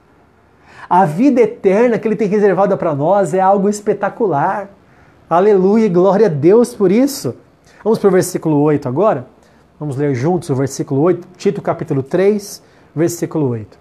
A 0.87 1.03
vida 1.03 1.41
eterna 1.41 1.97
que 1.97 2.07
Ele 2.07 2.15
tem 2.15 2.27
reservada 2.27 2.77
para 2.77 2.93
nós 2.93 3.33
é 3.33 3.39
algo 3.39 3.67
espetacular. 3.67 4.69
Aleluia 5.27 5.85
e 5.85 5.89
glória 5.89 6.27
a 6.27 6.29
Deus 6.29 6.75
por 6.75 6.91
isso. 6.91 7.35
Vamos 7.83 7.97
para 7.97 8.07
o 8.07 8.11
versículo 8.11 8.61
8 8.61 8.87
agora? 8.87 9.25
Vamos 9.79 9.97
ler 9.97 10.13
juntos 10.13 10.49
o 10.49 10.55
versículo 10.55 11.01
8, 11.01 11.27
Tito 11.37 11.61
capítulo 11.61 12.03
3, 12.03 12.61
versículo 12.95 13.47
8. 13.49 13.78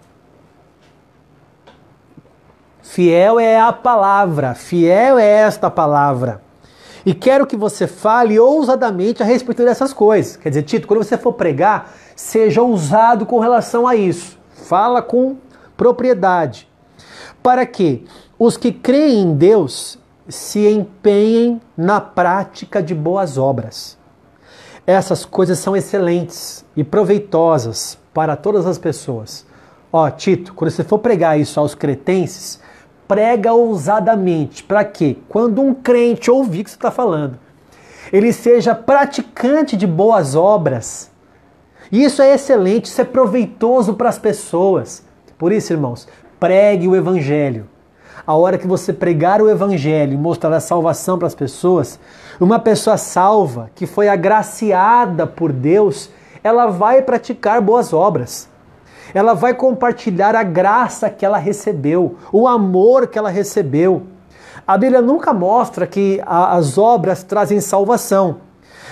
Fiel 2.90 3.38
é 3.38 3.60
a 3.60 3.70
palavra, 3.70 4.54
fiel 4.54 5.18
é 5.18 5.26
esta 5.26 5.70
palavra. 5.70 6.40
E 7.04 7.12
quero 7.12 7.46
que 7.46 7.54
você 7.54 7.86
fale 7.86 8.40
ousadamente 8.40 9.22
a 9.22 9.26
respeito 9.26 9.62
dessas 9.62 9.92
coisas. 9.92 10.38
Quer 10.38 10.48
dizer, 10.48 10.62
Tito, 10.62 10.88
quando 10.88 11.04
você 11.04 11.18
for 11.18 11.34
pregar, 11.34 11.92
seja 12.16 12.62
ousado 12.62 13.26
com 13.26 13.40
relação 13.40 13.86
a 13.86 13.94
isso. 13.94 14.38
Fala 14.66 15.02
com 15.02 15.36
propriedade. 15.76 16.66
Para 17.42 17.66
que 17.66 18.06
os 18.38 18.56
que 18.56 18.72
creem 18.72 19.20
em 19.20 19.34
Deus 19.34 19.98
se 20.26 20.66
empenhem 20.66 21.60
na 21.76 22.00
prática 22.00 22.82
de 22.82 22.94
boas 22.94 23.36
obras. 23.36 23.98
Essas 24.86 25.26
coisas 25.26 25.58
são 25.58 25.76
excelentes 25.76 26.64
e 26.74 26.82
proveitosas 26.82 27.98
para 28.14 28.34
todas 28.34 28.66
as 28.66 28.78
pessoas. 28.78 29.46
Ó, 29.92 30.08
Tito, 30.10 30.54
quando 30.54 30.70
você 30.70 30.82
for 30.82 30.98
pregar 30.98 31.38
isso 31.38 31.60
aos 31.60 31.74
cretenses, 31.74 32.66
prega 33.08 33.54
ousadamente. 33.54 34.62
Para 34.62 34.84
quê? 34.84 35.16
Quando 35.28 35.62
um 35.62 35.72
crente 35.72 36.30
ouvir 36.30 36.60
o 36.60 36.64
que 36.64 36.70
você 36.70 36.76
está 36.76 36.90
falando, 36.90 37.38
ele 38.12 38.32
seja 38.32 38.74
praticante 38.74 39.76
de 39.76 39.86
boas 39.86 40.34
obras. 40.34 41.10
E 41.90 42.04
isso 42.04 42.20
é 42.20 42.34
excelente, 42.34 42.84
isso 42.84 43.00
é 43.00 43.04
proveitoso 43.04 43.94
para 43.94 44.10
as 44.10 44.18
pessoas. 44.18 45.02
Por 45.38 45.50
isso, 45.50 45.72
irmãos, 45.72 46.06
pregue 46.38 46.86
o 46.86 46.94
evangelho. 46.94 47.66
A 48.26 48.34
hora 48.34 48.58
que 48.58 48.66
você 48.66 48.92
pregar 48.92 49.40
o 49.40 49.48
evangelho 49.48 50.12
e 50.12 50.16
mostrar 50.18 50.54
a 50.54 50.60
salvação 50.60 51.18
para 51.18 51.26
as 51.26 51.34
pessoas, 51.34 51.98
uma 52.38 52.58
pessoa 52.58 52.98
salva, 52.98 53.70
que 53.74 53.86
foi 53.86 54.06
agraciada 54.06 55.26
por 55.26 55.50
Deus, 55.50 56.10
ela 56.44 56.66
vai 56.66 57.00
praticar 57.00 57.62
boas 57.62 57.94
obras 57.94 58.48
ela 59.14 59.34
vai 59.34 59.54
compartilhar 59.54 60.34
a 60.34 60.42
graça 60.42 61.08
que 61.10 61.24
ela 61.24 61.38
recebeu, 61.38 62.16
o 62.32 62.46
amor 62.46 63.06
que 63.06 63.18
ela 63.18 63.30
recebeu. 63.30 64.02
A 64.66 64.76
Bíblia 64.76 65.00
nunca 65.00 65.32
mostra 65.32 65.86
que 65.86 66.20
as 66.26 66.76
obras 66.76 67.22
trazem 67.22 67.60
salvação, 67.60 68.36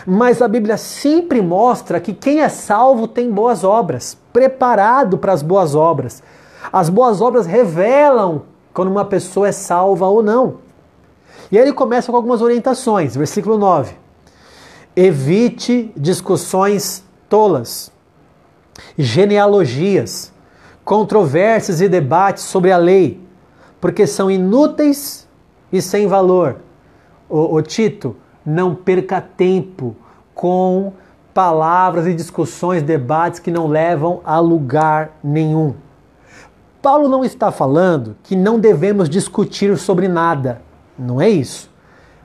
mas 0.06 0.40
a 0.40 0.48
Bíblia 0.48 0.76
sempre 0.76 1.42
mostra 1.42 2.00
que 2.00 2.14
quem 2.14 2.40
é 2.40 2.48
salvo 2.48 3.06
tem 3.06 3.30
boas 3.30 3.64
obras, 3.64 4.16
preparado 4.32 5.18
para 5.18 5.32
as 5.32 5.42
boas 5.42 5.74
obras. 5.74 6.22
As 6.72 6.88
boas 6.88 7.20
obras 7.20 7.46
revelam 7.46 8.42
quando 8.72 8.90
uma 8.90 9.04
pessoa 9.04 9.48
é 9.48 9.52
salva 9.52 10.06
ou 10.06 10.22
não. 10.22 10.58
E 11.50 11.58
aí 11.58 11.64
ele 11.64 11.72
começa 11.72 12.10
com 12.10 12.16
algumas 12.16 12.42
orientações, 12.42 13.14
versículo 13.14 13.56
9. 13.56 13.94
Evite 14.94 15.92
discussões 15.96 17.04
tolas 17.28 17.92
genealogias, 18.96 20.32
controvérsias 20.84 21.80
e 21.80 21.88
debates 21.88 22.44
sobre 22.44 22.72
a 22.72 22.76
lei, 22.76 23.20
porque 23.80 24.06
são 24.06 24.30
inúteis 24.30 25.28
e 25.72 25.82
sem 25.82 26.06
valor. 26.06 26.56
O, 27.28 27.56
o 27.56 27.62
Tito, 27.62 28.16
não 28.44 28.74
perca 28.74 29.20
tempo 29.20 29.96
com 30.34 30.92
palavras 31.34 32.06
e 32.06 32.14
discussões, 32.14 32.82
debates 32.82 33.40
que 33.40 33.50
não 33.50 33.66
levam 33.66 34.20
a 34.24 34.38
lugar 34.38 35.18
nenhum. 35.22 35.74
Paulo 36.80 37.08
não 37.08 37.24
está 37.24 37.50
falando 37.50 38.16
que 38.22 38.36
não 38.36 38.60
devemos 38.60 39.08
discutir 39.08 39.76
sobre 39.76 40.06
nada. 40.06 40.62
Não 40.96 41.20
é 41.20 41.28
isso. 41.28 41.68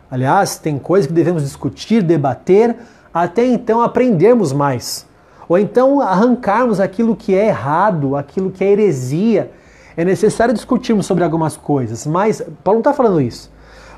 Aliás, 0.09 0.57
tem 0.57 0.77
coisas 0.77 1.07
que 1.07 1.13
devemos 1.13 1.43
discutir, 1.43 2.03
debater, 2.03 2.77
até 3.13 3.45
então 3.45 3.81
aprendermos 3.81 4.53
mais 4.53 5.07
ou 5.51 5.59
então 5.59 5.99
arrancarmos 5.99 6.79
aquilo 6.79 7.13
que 7.13 7.35
é 7.35 7.47
errado, 7.47 8.15
aquilo 8.15 8.51
que 8.51 8.63
é 8.63 8.71
heresia. 8.71 9.51
É 9.97 10.05
necessário 10.05 10.53
discutirmos 10.53 11.05
sobre 11.05 11.25
algumas 11.25 11.57
coisas, 11.57 12.07
mas 12.07 12.41
Paulo 12.63 12.77
não 12.77 12.79
está 12.79 12.93
falando 12.93 13.19
isso. 13.19 13.51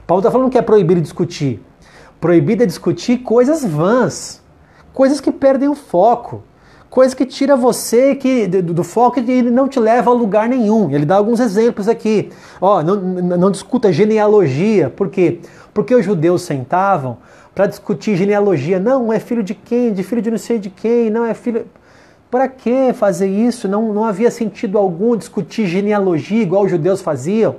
Paulo 0.08 0.22
está 0.22 0.32
falando 0.32 0.50
que 0.50 0.58
é 0.58 0.64
proibido 0.64 1.00
discutir. 1.00 1.64
Proibido 2.20 2.64
é 2.64 2.66
discutir 2.66 3.20
coisas 3.20 3.64
vãs, 3.64 4.42
coisas 4.96 5.22
que 5.22 5.32
perdem 5.32 5.70
o 5.70 5.76
foco, 5.76 6.42
coisas 6.90 7.14
que 7.14 7.24
tira 7.24 7.56
você 7.56 8.16
que, 8.16 8.48
do, 8.48 8.74
do 8.74 8.84
foco 8.84 9.20
e 9.20 9.44
não 9.44 9.68
te 9.68 9.80
leva 9.80 10.10
a 10.10 10.14
lugar 10.16 10.50
nenhum. 10.50 10.90
Ele 10.90 11.06
dá 11.06 11.18
alguns 11.18 11.40
exemplos 11.40 11.88
aqui. 11.88 12.32
Ó, 12.60 12.82
não, 12.82 12.96
não 12.96 13.52
discuta 13.52 13.94
genealogia, 13.94 14.90
por 14.90 15.08
quê? 15.08 15.40
Porque 15.72 15.94
os 15.94 16.04
judeus 16.04 16.42
sentavam 16.42 17.20
para 17.54 17.68
discutir 17.68 18.16
genealogia. 18.16 18.80
Não, 18.80 19.12
é 19.12 19.20
filho 19.20 19.44
de 19.44 19.54
quem? 19.54 19.94
De 19.94 20.04
filho 20.04 20.22
de 20.22 20.32
não 20.32 20.38
sei 20.38 20.60
de 20.60 20.70
quem? 20.70 21.10
Não, 21.10 21.26
é 21.26 21.34
filho. 21.34 21.68
Para 22.32 22.48
que 22.48 22.94
fazer 22.94 23.28
isso? 23.28 23.68
Não, 23.68 23.94
não 23.94 24.04
havia 24.04 24.32
sentido 24.32 24.78
algum 24.78 25.16
discutir 25.16 25.68
genealogia 25.68 26.42
igual 26.42 26.64
os 26.64 26.72
judeus 26.72 27.02
faziam. 27.02 27.58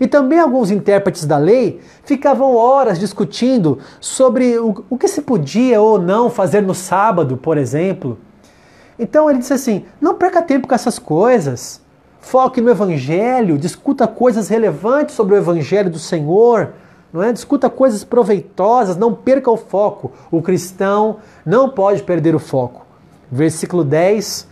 E 0.00 0.06
também 0.06 0.38
alguns 0.38 0.70
intérpretes 0.70 1.24
da 1.24 1.36
lei 1.36 1.80
ficavam 2.04 2.54
horas 2.54 2.98
discutindo 2.98 3.78
sobre 4.00 4.58
o, 4.58 4.84
o 4.90 4.98
que 4.98 5.08
se 5.08 5.22
podia 5.22 5.80
ou 5.80 5.98
não 5.98 6.28
fazer 6.28 6.60
no 6.60 6.74
sábado, 6.74 7.36
por 7.36 7.56
exemplo. 7.56 8.18
Então 8.98 9.30
ele 9.30 9.38
disse 9.38 9.52
assim: 9.52 9.84
não 10.00 10.14
perca 10.14 10.42
tempo 10.42 10.68
com 10.68 10.74
essas 10.74 10.98
coisas. 10.98 11.80
Foque 12.20 12.60
no 12.60 12.70
Evangelho, 12.70 13.56
discuta 13.56 14.06
coisas 14.06 14.48
relevantes 14.48 15.14
sobre 15.14 15.34
o 15.34 15.38
Evangelho 15.38 15.88
do 15.88 15.98
Senhor 15.98 16.74
não 17.12 17.22
é? 17.22 17.32
Discuta 17.32 17.68
coisas 17.68 18.04
proveitosas, 18.04 18.96
não 18.96 19.14
perca 19.14 19.50
o 19.50 19.56
foco. 19.56 20.12
O 20.30 20.40
cristão 20.40 21.18
não 21.44 21.68
pode 21.68 22.02
perder 22.02 22.34
o 22.34 22.38
foco. 22.38 22.86
Versículo 23.30 23.82
10. 23.84 24.46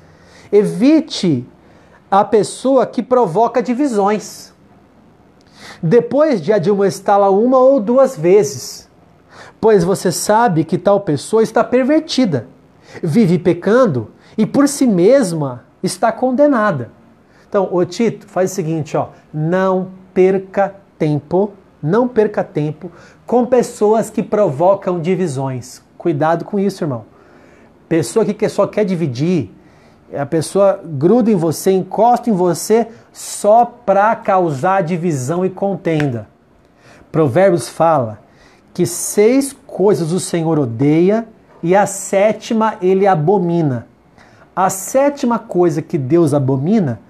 Evite 0.50 1.46
a 2.10 2.24
pessoa 2.24 2.86
que 2.86 3.02
provoca 3.02 3.62
divisões. 3.62 4.52
Depois 5.82 6.40
de 6.40 6.52
admoestá-la 6.52 7.30
uma 7.30 7.58
ou 7.58 7.80
duas 7.80 8.16
vezes, 8.16 8.88
pois 9.60 9.84
você 9.84 10.10
sabe 10.10 10.64
que 10.64 10.78
tal 10.78 11.00
pessoa 11.00 11.42
está 11.42 11.62
pervertida, 11.62 12.48
vive 13.02 13.38
pecando 13.38 14.10
e 14.36 14.46
por 14.46 14.66
si 14.68 14.86
mesma 14.86 15.64
está 15.82 16.10
condenada. 16.10 16.90
Então, 17.48 17.68
o 17.70 17.84
Tito 17.84 18.26
faz 18.26 18.50
o 18.52 18.54
seguinte, 18.54 18.96
ó, 18.96 19.08
não 19.32 19.90
perca 20.12 20.74
tempo 20.98 21.52
não 21.82 22.08
perca 22.08 22.42
tempo 22.42 22.90
com 23.26 23.44
pessoas 23.44 24.10
que 24.10 24.22
provocam 24.22 25.00
divisões. 25.00 25.82
Cuidado 25.96 26.44
com 26.44 26.58
isso, 26.58 26.84
irmão. 26.84 27.04
Pessoa 27.88 28.24
que 28.24 28.48
só 28.48 28.66
quer 28.66 28.84
dividir, 28.84 29.50
a 30.16 30.24
pessoa 30.24 30.80
gruda 30.82 31.30
em 31.30 31.36
você, 31.36 31.70
encosta 31.70 32.30
em 32.30 32.32
você 32.32 32.88
só 33.12 33.64
para 33.64 34.14
causar 34.16 34.82
divisão 34.82 35.44
e 35.44 35.50
contenda. 35.50 36.28
Provérbios 37.12 37.68
fala 37.68 38.18
que 38.72 38.86
seis 38.86 39.54
coisas 39.66 40.12
o 40.12 40.20
Senhor 40.20 40.58
odeia 40.58 41.26
e 41.62 41.74
a 41.74 41.84
sétima 41.84 42.76
ele 42.80 43.06
abomina. 43.06 43.86
A 44.54 44.70
sétima 44.70 45.38
coisa 45.38 45.82
que 45.82 45.98
Deus 45.98 46.32
abomina 46.32 47.00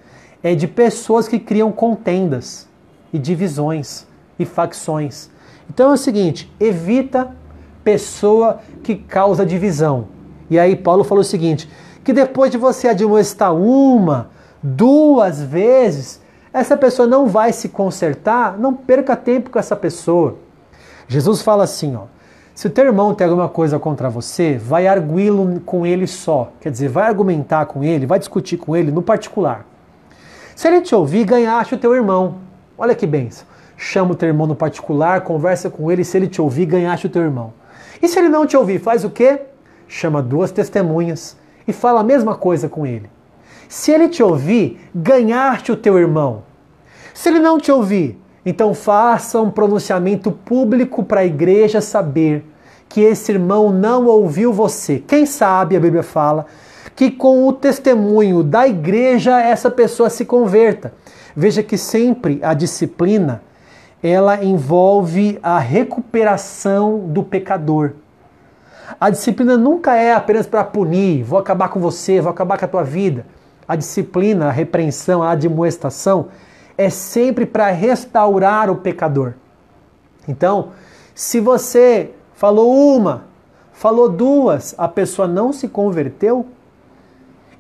é 0.42 0.54
de 0.54 0.66
pessoas 0.66 1.28
que 1.28 1.38
criam 1.38 1.70
contendas 1.70 2.66
e 3.12 3.18
divisões 3.18 4.07
e 4.38 4.44
facções. 4.44 5.30
Então 5.68 5.90
é 5.90 5.94
o 5.94 5.98
seguinte: 5.98 6.52
evita 6.58 7.30
pessoa 7.84 8.60
que 8.82 8.94
causa 8.94 9.44
divisão. 9.44 10.08
E 10.50 10.58
aí 10.58 10.76
Paulo 10.76 11.04
falou 11.04 11.22
o 11.22 11.24
seguinte: 11.24 11.68
que 12.04 12.12
depois 12.12 12.50
de 12.50 12.58
você 12.58 12.88
admoestar 12.88 13.54
uma, 13.54 14.30
duas 14.62 15.42
vezes, 15.42 16.20
essa 16.52 16.76
pessoa 16.76 17.06
não 17.06 17.26
vai 17.26 17.52
se 17.52 17.68
consertar, 17.68 18.58
não 18.58 18.74
perca 18.74 19.16
tempo 19.16 19.50
com 19.50 19.58
essa 19.58 19.76
pessoa. 19.76 20.36
Jesus 21.06 21.42
fala 21.42 21.64
assim, 21.64 21.96
ó: 21.96 22.04
se 22.54 22.66
o 22.66 22.70
teu 22.70 22.86
irmão 22.86 23.14
tem 23.14 23.26
alguma 23.26 23.48
coisa 23.48 23.78
contra 23.78 24.08
você, 24.08 24.56
vai 24.56 24.86
arguí-lo 24.86 25.60
com 25.64 25.86
ele 25.86 26.06
só. 26.06 26.50
Quer 26.60 26.70
dizer, 26.70 26.88
vai 26.88 27.06
argumentar 27.06 27.66
com 27.66 27.84
ele, 27.84 28.06
vai 28.06 28.18
discutir 28.18 28.56
com 28.56 28.76
ele 28.76 28.90
no 28.90 29.02
particular. 29.02 29.64
Se 30.56 30.66
ele 30.66 30.80
te 30.80 30.94
ouvir, 30.94 31.24
ganhaste 31.24 31.74
o 31.74 31.78
teu 31.78 31.94
irmão. 31.94 32.38
Olha 32.76 32.94
que 32.94 33.06
benção 33.06 33.46
chama 33.78 34.10
o 34.10 34.14
teu 34.16 34.28
irmão 34.28 34.48
no 34.48 34.56
particular, 34.56 35.20
conversa 35.20 35.70
com 35.70 35.90
ele, 35.90 36.04
se 36.04 36.16
ele 36.16 36.26
te 36.26 36.42
ouvir, 36.42 36.66
ganhaste 36.66 37.06
o 37.06 37.10
teu 37.10 37.22
irmão. 37.22 37.54
E 38.02 38.08
se 38.08 38.18
ele 38.18 38.28
não 38.28 38.44
te 38.44 38.56
ouvir, 38.56 38.80
faz 38.80 39.04
o 39.04 39.10
quê? 39.10 39.42
Chama 39.86 40.20
duas 40.20 40.50
testemunhas 40.50 41.36
e 41.66 41.72
fala 41.72 42.00
a 42.00 42.04
mesma 42.04 42.34
coisa 42.34 42.68
com 42.68 42.84
ele. 42.84 43.08
Se 43.68 43.92
ele 43.92 44.08
te 44.08 44.20
ouvir, 44.20 44.80
ganhaste 44.92 45.70
o 45.70 45.76
teu 45.76 45.96
irmão. 45.96 46.42
Se 47.14 47.28
ele 47.28 47.38
não 47.38 47.58
te 47.58 47.70
ouvir, 47.70 48.20
então 48.44 48.74
faça 48.74 49.40
um 49.40 49.50
pronunciamento 49.50 50.32
público 50.32 51.04
para 51.04 51.20
a 51.20 51.26
igreja 51.26 51.80
saber 51.80 52.44
que 52.88 53.00
esse 53.00 53.30
irmão 53.30 53.70
não 53.70 54.06
ouviu 54.06 54.52
você. 54.52 55.02
Quem 55.06 55.24
sabe, 55.24 55.76
a 55.76 55.80
Bíblia 55.80 56.02
fala, 56.02 56.46
que 56.96 57.10
com 57.12 57.46
o 57.46 57.52
testemunho 57.52 58.42
da 58.42 58.66
igreja 58.66 59.40
essa 59.40 59.70
pessoa 59.70 60.10
se 60.10 60.24
converta. 60.24 60.92
Veja 61.36 61.62
que 61.62 61.78
sempre 61.78 62.40
a 62.42 62.54
disciplina 62.54 63.42
ela 64.02 64.44
envolve 64.44 65.38
a 65.42 65.58
recuperação 65.58 67.00
do 67.00 67.22
pecador. 67.22 67.92
A 68.98 69.10
disciplina 69.10 69.56
nunca 69.56 69.96
é 69.96 70.14
apenas 70.14 70.46
para 70.46 70.64
punir, 70.64 71.22
vou 71.22 71.38
acabar 71.38 71.68
com 71.68 71.80
você, 71.80 72.20
vou 72.20 72.30
acabar 72.30 72.58
com 72.58 72.64
a 72.64 72.68
tua 72.68 72.84
vida. 72.84 73.26
A 73.66 73.76
disciplina, 73.76 74.48
a 74.48 74.52
repreensão, 74.52 75.22
a 75.22 75.30
admoestação 75.30 76.28
é 76.76 76.88
sempre 76.88 77.44
para 77.44 77.70
restaurar 77.70 78.70
o 78.70 78.76
pecador. 78.76 79.34
Então, 80.26 80.70
se 81.14 81.40
você 81.40 82.12
falou 82.34 82.96
uma, 82.96 83.24
falou 83.72 84.08
duas, 84.08 84.74
a 84.78 84.86
pessoa 84.86 85.26
não 85.26 85.52
se 85.52 85.68
converteu, 85.68 86.46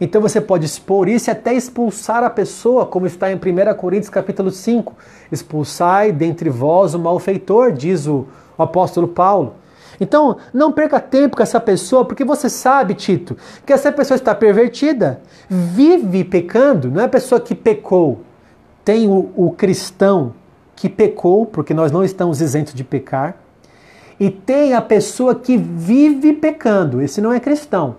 Então 0.00 0.20
você 0.20 0.40
pode 0.40 0.64
expor 0.64 1.08
isso 1.08 1.28
e 1.28 1.32
até 1.32 1.52
expulsar 1.52 2.22
a 2.22 2.30
pessoa, 2.30 2.86
como 2.86 3.06
está 3.06 3.30
em 3.32 3.34
1 3.34 3.74
Coríntios 3.76 4.10
capítulo 4.10 4.50
5. 4.50 4.94
Expulsai 5.32 6.12
dentre 6.12 6.48
vós 6.48 6.94
o 6.94 6.98
malfeitor, 6.98 7.72
diz 7.72 8.06
o, 8.06 8.26
o 8.56 8.62
apóstolo 8.62 9.08
Paulo. 9.08 9.54
Então, 10.00 10.36
não 10.54 10.70
perca 10.70 11.00
tempo 11.00 11.36
com 11.36 11.42
essa 11.42 11.58
pessoa, 11.58 12.04
porque 12.04 12.24
você 12.24 12.48
sabe, 12.48 12.94
Tito, 12.94 13.36
que 13.66 13.72
essa 13.72 13.90
pessoa 13.90 14.14
está 14.14 14.32
pervertida, 14.32 15.20
vive 15.48 16.22
pecando, 16.22 16.88
não 16.88 17.00
é 17.00 17.04
a 17.04 17.08
pessoa 17.08 17.40
que 17.40 17.54
pecou. 17.54 18.20
Tem 18.84 19.08
o, 19.08 19.32
o 19.34 19.50
cristão 19.50 20.34
que 20.76 20.88
pecou, 20.88 21.46
porque 21.46 21.74
nós 21.74 21.90
não 21.90 22.04
estamos 22.04 22.40
isentos 22.40 22.74
de 22.74 22.84
pecar, 22.84 23.38
e 24.20 24.30
tem 24.30 24.74
a 24.74 24.80
pessoa 24.80 25.34
que 25.34 25.56
vive 25.56 26.32
pecando, 26.32 27.02
esse 27.02 27.20
não 27.20 27.32
é 27.32 27.40
cristão. 27.40 27.96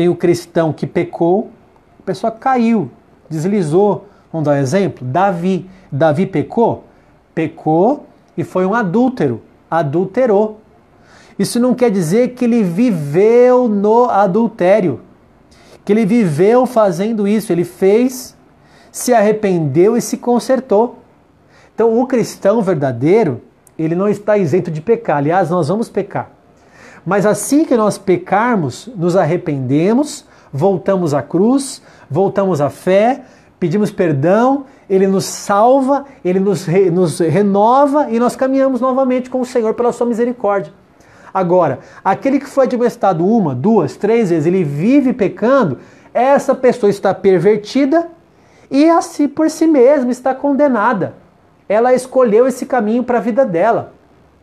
Tem 0.00 0.08
o 0.08 0.16
cristão 0.16 0.72
que 0.72 0.86
pecou, 0.86 1.50
a 1.98 2.02
pessoa 2.04 2.30
caiu, 2.30 2.90
deslizou. 3.28 4.06
Vamos 4.32 4.46
dar 4.46 4.52
um 4.52 4.56
exemplo? 4.56 5.06
Davi. 5.06 5.68
Davi 5.92 6.24
pecou? 6.24 6.84
Pecou 7.34 8.06
e 8.34 8.42
foi 8.42 8.64
um 8.64 8.72
adúltero. 8.72 9.42
Adulterou. 9.70 10.58
Isso 11.38 11.60
não 11.60 11.74
quer 11.74 11.90
dizer 11.90 12.28
que 12.28 12.46
ele 12.46 12.62
viveu 12.62 13.68
no 13.68 14.06
adultério. 14.06 15.02
Que 15.84 15.92
ele 15.92 16.06
viveu 16.06 16.64
fazendo 16.64 17.28
isso. 17.28 17.52
Ele 17.52 17.64
fez, 17.64 18.34
se 18.90 19.12
arrependeu 19.12 19.98
e 19.98 20.00
se 20.00 20.16
consertou. 20.16 21.00
Então, 21.74 22.00
o 22.00 22.06
cristão 22.06 22.62
verdadeiro, 22.62 23.42
ele 23.78 23.94
não 23.94 24.08
está 24.08 24.38
isento 24.38 24.70
de 24.70 24.80
pecar. 24.80 25.18
Aliás, 25.18 25.50
nós 25.50 25.68
vamos 25.68 25.90
pecar. 25.90 26.39
Mas 27.04 27.24
assim 27.24 27.64
que 27.64 27.76
nós 27.76 27.96
pecarmos, 27.96 28.88
nos 28.96 29.16
arrependemos, 29.16 30.24
voltamos 30.52 31.14
à 31.14 31.22
cruz, 31.22 31.82
voltamos 32.10 32.60
à 32.60 32.68
fé, 32.68 33.22
pedimos 33.58 33.90
perdão, 33.90 34.64
Ele 34.88 35.06
nos 35.06 35.24
salva, 35.24 36.04
Ele 36.24 36.40
nos, 36.40 36.64
re, 36.66 36.90
nos 36.90 37.18
renova 37.18 38.10
e 38.10 38.18
nós 38.18 38.36
caminhamos 38.36 38.80
novamente 38.80 39.30
com 39.30 39.40
o 39.40 39.46
Senhor 39.46 39.74
pela 39.74 39.92
Sua 39.92 40.06
misericórdia. 40.06 40.72
Agora, 41.32 41.78
aquele 42.04 42.40
que 42.40 42.46
foi 42.46 42.64
admoestado 42.64 43.24
uma, 43.26 43.54
duas, 43.54 43.96
três 43.96 44.30
vezes, 44.30 44.46
ele 44.46 44.64
vive 44.64 45.12
pecando, 45.12 45.78
essa 46.12 46.56
pessoa 46.56 46.90
está 46.90 47.14
pervertida 47.14 48.08
e 48.68 48.90
assim 48.90 49.28
por 49.28 49.48
si 49.48 49.66
mesma 49.66 50.10
está 50.10 50.34
condenada. 50.34 51.14
Ela 51.68 51.94
escolheu 51.94 52.48
esse 52.48 52.66
caminho 52.66 53.04
para 53.04 53.18
a 53.18 53.20
vida 53.20 53.46
dela 53.46 53.92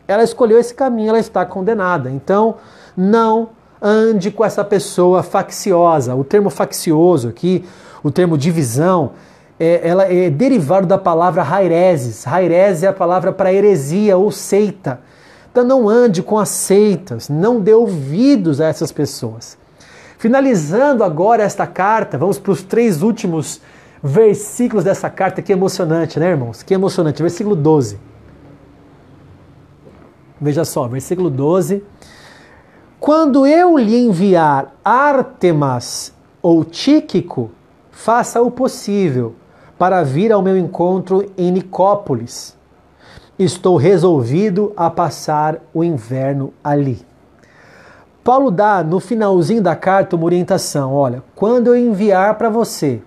ela 0.08 0.24
escolheu 0.24 0.58
esse 0.58 0.74
caminho, 0.74 1.10
ela 1.10 1.18
está 1.18 1.44
condenada. 1.44 2.10
Então, 2.10 2.56
não 2.96 3.50
ande 3.80 4.30
com 4.30 4.44
essa 4.44 4.64
pessoa 4.64 5.22
facciosa. 5.22 6.14
O 6.14 6.24
termo 6.24 6.48
faccioso 6.48 7.28
aqui, 7.28 7.64
o 8.02 8.10
termo 8.10 8.38
divisão, 8.38 9.12
é, 9.60 9.86
ela 9.86 10.10
é 10.10 10.30
derivado 10.30 10.86
da 10.86 10.96
palavra 10.96 11.42
haireses. 11.42 12.26
Haireses 12.26 12.82
é 12.84 12.88
a 12.88 12.92
palavra 12.92 13.32
para 13.32 13.52
heresia 13.52 14.16
ou 14.16 14.32
seita. 14.32 15.00
Então 15.50 15.64
não 15.64 15.88
ande 15.88 16.22
com 16.22 16.38
as 16.38 16.48
seitas, 16.48 17.28
não 17.28 17.60
dê 17.60 17.74
ouvidos 17.74 18.60
a 18.60 18.66
essas 18.66 18.92
pessoas. 18.92 19.58
Finalizando 20.18 21.04
agora 21.04 21.42
esta 21.42 21.66
carta, 21.66 22.18
vamos 22.18 22.38
para 22.38 22.52
os 22.52 22.62
três 22.62 23.02
últimos 23.02 23.60
versículos 24.02 24.84
dessa 24.84 25.10
carta, 25.10 25.42
que 25.42 25.52
emocionante, 25.52 26.18
né, 26.18 26.30
irmãos? 26.30 26.62
Que 26.62 26.74
emocionante. 26.74 27.22
Versículo 27.22 27.54
12. 27.56 27.98
Veja 30.40 30.64
só, 30.64 30.86
versículo 30.86 31.30
12. 31.30 31.82
Quando 33.00 33.46
eu 33.46 33.76
lhe 33.76 33.96
enviar 33.96 34.74
Artemas 34.84 36.12
ou 36.40 36.64
Tíquico, 36.64 37.50
faça 37.90 38.40
o 38.40 38.50
possível 38.50 39.34
para 39.76 40.02
vir 40.02 40.32
ao 40.32 40.42
meu 40.42 40.56
encontro 40.56 41.30
em 41.36 41.50
Nicópolis. 41.50 42.56
Estou 43.38 43.76
resolvido 43.76 44.72
a 44.76 44.90
passar 44.90 45.60
o 45.72 45.84
inverno 45.84 46.52
ali. 46.62 47.06
Paulo 48.24 48.50
dá 48.50 48.82
no 48.82 49.00
finalzinho 49.00 49.62
da 49.62 49.74
carta 49.74 50.16
uma 50.16 50.24
orientação: 50.24 50.92
olha, 50.92 51.22
quando 51.34 51.68
eu 51.68 51.76
enviar 51.76 52.36
para 52.36 52.50
você 52.50 53.00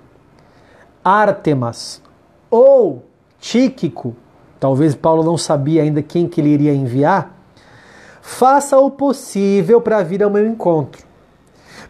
Artemas 1.03 2.01
ou 2.49 3.03
Tíquico, 3.39 4.15
talvez 4.61 4.93
Paulo 4.93 5.23
não 5.23 5.39
sabia 5.39 5.81
ainda 5.81 6.03
quem 6.03 6.27
que 6.27 6.39
ele 6.39 6.49
iria 6.49 6.71
enviar, 6.71 7.35
faça 8.21 8.77
o 8.77 8.91
possível 8.91 9.81
para 9.81 10.03
vir 10.03 10.21
ao 10.21 10.29
meu 10.29 10.47
encontro. 10.47 11.03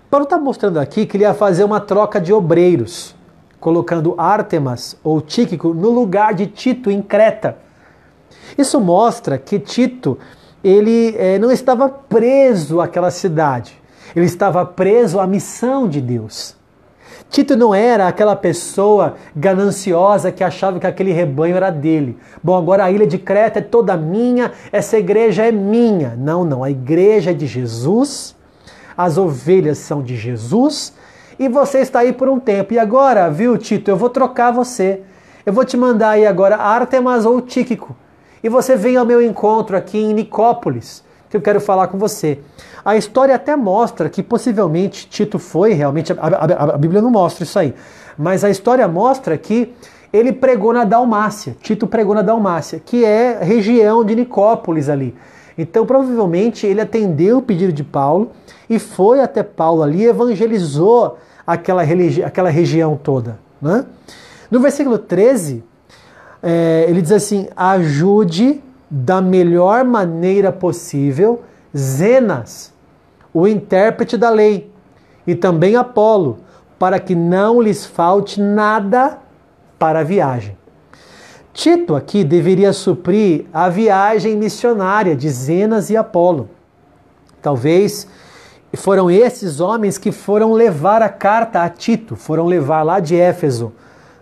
Paulo 0.10 0.24
está 0.24 0.38
mostrando 0.38 0.80
aqui 0.80 1.06
que 1.06 1.18
ele 1.18 1.26
ia 1.26 1.34
fazer 1.34 1.66
uma 1.66 1.82
troca 1.82 2.20
de 2.20 2.32
obreiros, 2.32 3.14
colocando 3.60 4.16
Artemas 4.18 4.96
ou 5.04 5.20
Tíquico 5.20 5.74
no 5.74 5.90
lugar 5.90 6.34
de 6.34 6.48
Tito 6.48 6.90
em 6.90 7.02
Creta. 7.02 7.58
Isso 8.58 8.80
mostra 8.80 9.38
que 9.38 9.60
Tito 9.60 10.18
ele 10.64 11.14
é, 11.18 11.38
não 11.38 11.52
estava 11.52 11.90
preso 11.90 12.80
àquela 12.80 13.12
cidade, 13.12 13.78
ele 14.16 14.26
estava 14.26 14.66
preso 14.66 15.20
à 15.20 15.28
missão 15.28 15.90
de 15.90 16.00
Deus. 16.00 16.56
Tito 17.32 17.56
não 17.56 17.74
era 17.74 18.10
aquela 18.10 18.36
pessoa 18.36 19.16
gananciosa 19.34 20.34
que 20.34 20.44
achava 20.44 20.82
que 20.82 20.86
aquele 20.86 21.14
rebanho 21.14 21.56
era 21.56 21.70
dele. 21.70 22.18
Bom, 22.44 22.58
agora 22.58 22.84
a 22.84 22.92
ilha 22.92 23.08
de 23.08 23.18
Creta 23.18 23.60
é 23.60 23.62
toda 23.62 23.96
minha, 23.96 24.52
essa 24.70 24.98
igreja 24.98 25.46
é 25.46 25.52
minha. 25.52 26.14
Não, 26.18 26.44
não, 26.44 26.62
a 26.62 26.70
igreja 26.70 27.32
é 27.32 27.34
de 27.34 27.48
Jesus, 27.48 28.36
as 28.98 29.18
ovelhas 29.18 29.78
são 29.78 30.04
de 30.04 30.18
Jesus 30.18 30.94
e 31.40 31.48
você 31.48 31.80
está 31.80 32.00
aí 32.00 32.12
por 32.12 32.28
um 32.28 32.38
tempo. 32.38 32.74
E 32.74 32.80
agora, 32.80 33.30
viu, 33.30 33.58
Tito, 33.58 33.90
eu 33.90 33.96
vou 33.96 34.10
trocar 34.10 34.52
você. 34.52 35.00
Eu 35.46 35.54
vou 35.54 35.64
te 35.64 35.78
mandar 35.78 36.10
aí 36.10 36.28
agora 36.28 36.58
Artemas 36.58 37.26
ou 37.26 37.40
Tíquico. 37.40 37.96
E 38.44 38.50
você 38.50 38.76
vem 38.76 38.98
ao 38.98 39.06
meu 39.06 39.22
encontro 39.22 39.78
aqui 39.78 39.98
em 39.98 40.14
Nicópolis, 40.14 41.02
que 41.32 41.38
eu 41.38 41.42
quero 41.42 41.62
falar 41.62 41.88
com 41.88 41.98
você. 41.98 42.40
A 42.84 42.98
história 42.98 43.34
até 43.34 43.56
mostra 43.56 44.10
que 44.10 44.22
possivelmente 44.22 45.08
Tito 45.08 45.40
foi 45.40 45.74
realmente, 45.74 46.12
a, 46.12 46.16
a, 46.18 46.76
a 46.76 46.78
Bíblia 46.78 47.02
não 47.02 47.10
mostra 47.10 47.44
isso 47.44 47.58
aí, 47.58 47.74
mas 48.18 48.44
a 48.44 48.50
história 48.50 48.86
mostra 48.88 49.38
que 49.38 49.74
ele 50.12 50.34
pregou 50.34 50.74
na 50.74 50.84
Dalmácia, 50.84 51.56
Tito 51.62 51.88
pregou 51.88 52.14
na 52.14 52.22
Dalmácia, 52.22 52.82
que 52.86 53.06
é 53.06 53.42
região 53.42 54.04
de 54.04 54.14
Nicópolis 54.14 54.90
ali. 54.90 55.16
Então, 55.58 55.86
provavelmente, 55.86 56.68
ele 56.68 56.82
atendeu 56.82 57.38
o 57.38 57.42
pedido 57.42 57.72
de 57.72 57.84
Paulo 57.84 58.32
e 58.70 58.78
foi 58.78 59.22
até 59.22 59.42
Paulo 59.42 59.84
ali, 59.84 60.04
evangelizou 60.04 61.18
aquela, 61.48 61.84
aquela 62.26 62.50
região 62.50 63.00
toda. 63.02 63.40
Né? 63.62 63.86
No 64.50 64.60
versículo 64.60 64.98
13, 64.98 65.64
é, 66.44 66.86
ele 66.90 67.02
diz 67.02 67.12
assim: 67.12 67.48
ajude 67.56 68.62
da 68.92 69.22
melhor 69.22 69.86
maneira 69.86 70.52
possível 70.52 71.42
Zenas, 71.76 72.74
o 73.34 73.48
intérprete 73.48 74.18
da 74.18 74.30
lei, 74.30 74.70
e 75.26 75.34
também 75.34 75.78
Apolo, 75.78 76.40
para 76.78 77.00
que 77.00 77.16
não 77.16 77.62
lhes 77.62 77.86
falte 77.86 78.42
nada 78.42 79.20
para 79.80 80.00
a 80.00 80.04
viagem. 80.04 80.58
Tito 81.54 81.96
aqui 81.96 82.24
deveria 82.24 82.74
suprir 82.74 83.46
a 83.54 83.70
viagem 83.70 84.36
missionária 84.36 85.16
de 85.16 85.30
Zenas 85.30 85.90
e 85.90 85.96
Apolo. 85.96 86.50
Talvez 87.42 88.08
foram 88.74 89.10
esses 89.10 89.60
homens 89.60 89.98
que 89.98 90.12
foram 90.12 90.54
levar 90.54 91.02
a 91.02 91.10
carta 91.10 91.62
a 91.62 91.70
Tito, 91.70 92.16
foram 92.16 92.46
levar 92.46 92.84
lá 92.84 93.00
de 93.00 93.16
Éfeso, 93.16 93.72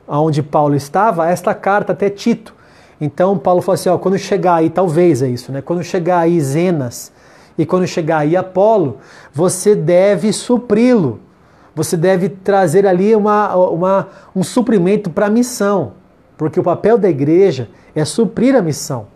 onde 0.07 0.43
Paulo 0.43 0.75
estava, 0.75 1.29
esta 1.29 1.53
carta 1.53 1.93
até 1.93 2.09
Tito. 2.09 2.58
Então 2.99 3.37
Paulo 3.37 3.61
falou 3.61 3.75
assim: 3.75 3.89
ó, 3.89 3.97
quando 3.97 4.17
chegar 4.17 4.55
aí, 4.55 4.69
talvez 4.69 5.21
é 5.21 5.27
isso, 5.27 5.51
né? 5.51 5.61
Quando 5.61 5.83
chegar 5.83 6.19
aí 6.19 6.39
Zenas 6.39 7.11
e 7.57 7.65
quando 7.65 7.85
chegar 7.87 8.19
aí 8.19 8.35
Apolo, 8.35 8.97
você 9.33 9.75
deve 9.75 10.31
supri-lo. 10.33 11.19
Você 11.75 11.95
deve 11.95 12.29
trazer 12.29 12.85
ali 12.85 13.15
uma, 13.15 13.55
uma, 13.55 14.07
um 14.35 14.43
suprimento 14.43 15.09
para 15.09 15.27
a 15.27 15.29
missão, 15.29 15.93
porque 16.37 16.59
o 16.59 16.63
papel 16.63 16.97
da 16.97 17.09
igreja 17.09 17.69
é 17.95 18.03
suprir 18.03 18.55
a 18.55 18.61
missão. 18.61 19.07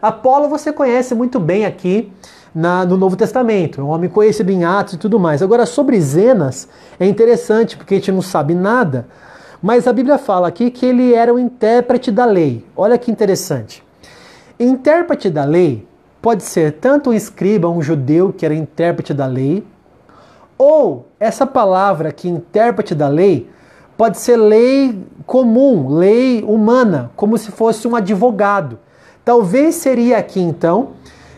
Apolo 0.00 0.48
você 0.48 0.72
conhece 0.72 1.14
muito 1.14 1.40
bem 1.40 1.64
aqui 1.64 2.12
na, 2.54 2.84
no 2.84 2.96
Novo 2.96 3.16
Testamento, 3.16 3.80
é 3.80 3.84
um 3.84 3.88
homem 3.88 4.10
conhecido 4.10 4.50
em 4.50 4.64
Atos 4.64 4.94
e 4.94 4.98
tudo 4.98 5.18
mais. 5.18 5.42
Agora, 5.42 5.64
sobre 5.64 6.00
Zenas, 6.00 6.68
é 7.00 7.06
interessante 7.06 7.76
porque 7.76 7.94
a 7.94 7.96
gente 7.96 8.12
não 8.12 8.22
sabe 8.22 8.54
nada, 8.54 9.06
mas 9.62 9.86
a 9.86 9.92
Bíblia 9.92 10.18
fala 10.18 10.48
aqui 10.48 10.70
que 10.70 10.84
ele 10.84 11.14
era 11.14 11.32
o 11.32 11.38
intérprete 11.38 12.10
da 12.10 12.24
lei. 12.24 12.64
Olha 12.76 12.98
que 12.98 13.10
interessante. 13.10 13.82
Intérprete 14.58 15.30
da 15.30 15.44
lei 15.44 15.86
pode 16.20 16.42
ser 16.42 16.72
tanto 16.72 17.10
um 17.10 17.12
escriba, 17.12 17.68
um 17.68 17.80
judeu 17.80 18.32
que 18.32 18.44
era 18.44 18.54
intérprete 18.54 19.14
da 19.14 19.26
lei, 19.26 19.64
ou 20.58 21.06
essa 21.18 21.46
palavra 21.46 22.08
aqui, 22.10 22.28
intérprete 22.28 22.94
da 22.94 23.08
lei, 23.08 23.48
pode 23.96 24.18
ser 24.18 24.36
lei 24.36 25.04
comum, 25.26 25.88
lei 25.96 26.42
humana, 26.46 27.10
como 27.16 27.38
se 27.38 27.50
fosse 27.50 27.86
um 27.86 27.96
advogado. 27.96 28.78
Talvez 29.24 29.76
seria 29.76 30.18
aqui 30.18 30.40
então 30.40 30.90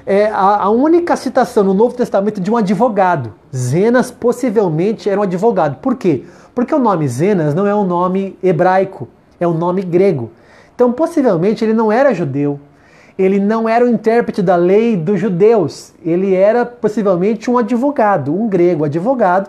é 0.06 0.26
a, 0.26 0.64
a, 0.64 0.70
única 0.70 1.16
citação 1.16 1.64
no 1.64 1.72
Novo 1.72 1.94
Testamento 1.94 2.40
de 2.40 2.50
um 2.50 2.56
advogado. 2.56 3.32
Zenas 3.54 4.10
possivelmente 4.10 5.08
era 5.08 5.20
um 5.20 5.22
advogado. 5.22 5.76
Por 5.76 5.96
quê? 5.96 6.24
Porque 6.54 6.74
o 6.74 6.78
nome 6.78 7.06
Zenas 7.06 7.54
não 7.54 7.66
é 7.66 7.74
um 7.74 7.84
nome 7.84 8.36
hebraico, 8.42 9.08
é 9.38 9.46
um 9.46 9.54
nome 9.54 9.82
grego. 9.82 10.30
Então, 10.74 10.92
possivelmente, 10.92 11.64
ele 11.64 11.72
não 11.72 11.92
era 11.92 12.12
judeu, 12.12 12.58
ele 13.16 13.38
não 13.38 13.68
era 13.68 13.84
o 13.84 13.88
intérprete 13.88 14.42
da 14.42 14.56
lei 14.56 14.96
dos 14.96 15.20
judeus, 15.20 15.92
ele 16.04 16.34
era 16.34 16.66
possivelmente 16.66 17.48
um 17.48 17.56
advogado, 17.56 18.34
um 18.34 18.48
grego 18.48 18.84
advogado, 18.84 19.48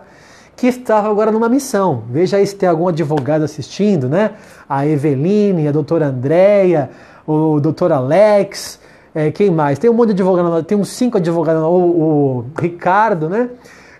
que 0.55 0.67
estava 0.67 1.09
agora 1.09 1.31
numa 1.31 1.49
missão. 1.49 2.03
Veja 2.09 2.37
aí 2.37 2.45
se 2.45 2.55
tem 2.55 2.69
algum 2.69 2.87
advogado 2.87 3.43
assistindo, 3.43 4.07
né? 4.07 4.31
A 4.69 4.85
Eveline, 4.87 5.67
a 5.67 5.71
doutora 5.71 6.07
Andréia, 6.07 6.89
o 7.27 7.59
doutor 7.59 7.91
Alex, 7.91 8.79
é, 9.13 9.31
quem 9.31 9.49
mais? 9.49 9.79
Tem 9.79 9.89
um 9.89 9.93
monte 9.93 10.07
de 10.07 10.21
advogado, 10.21 10.63
tem 10.63 10.77
uns 10.77 10.89
cinco 10.89 11.17
advogados, 11.17 11.61
o, 11.63 11.65
o 11.67 12.45
Ricardo, 12.57 13.29
né? 13.29 13.49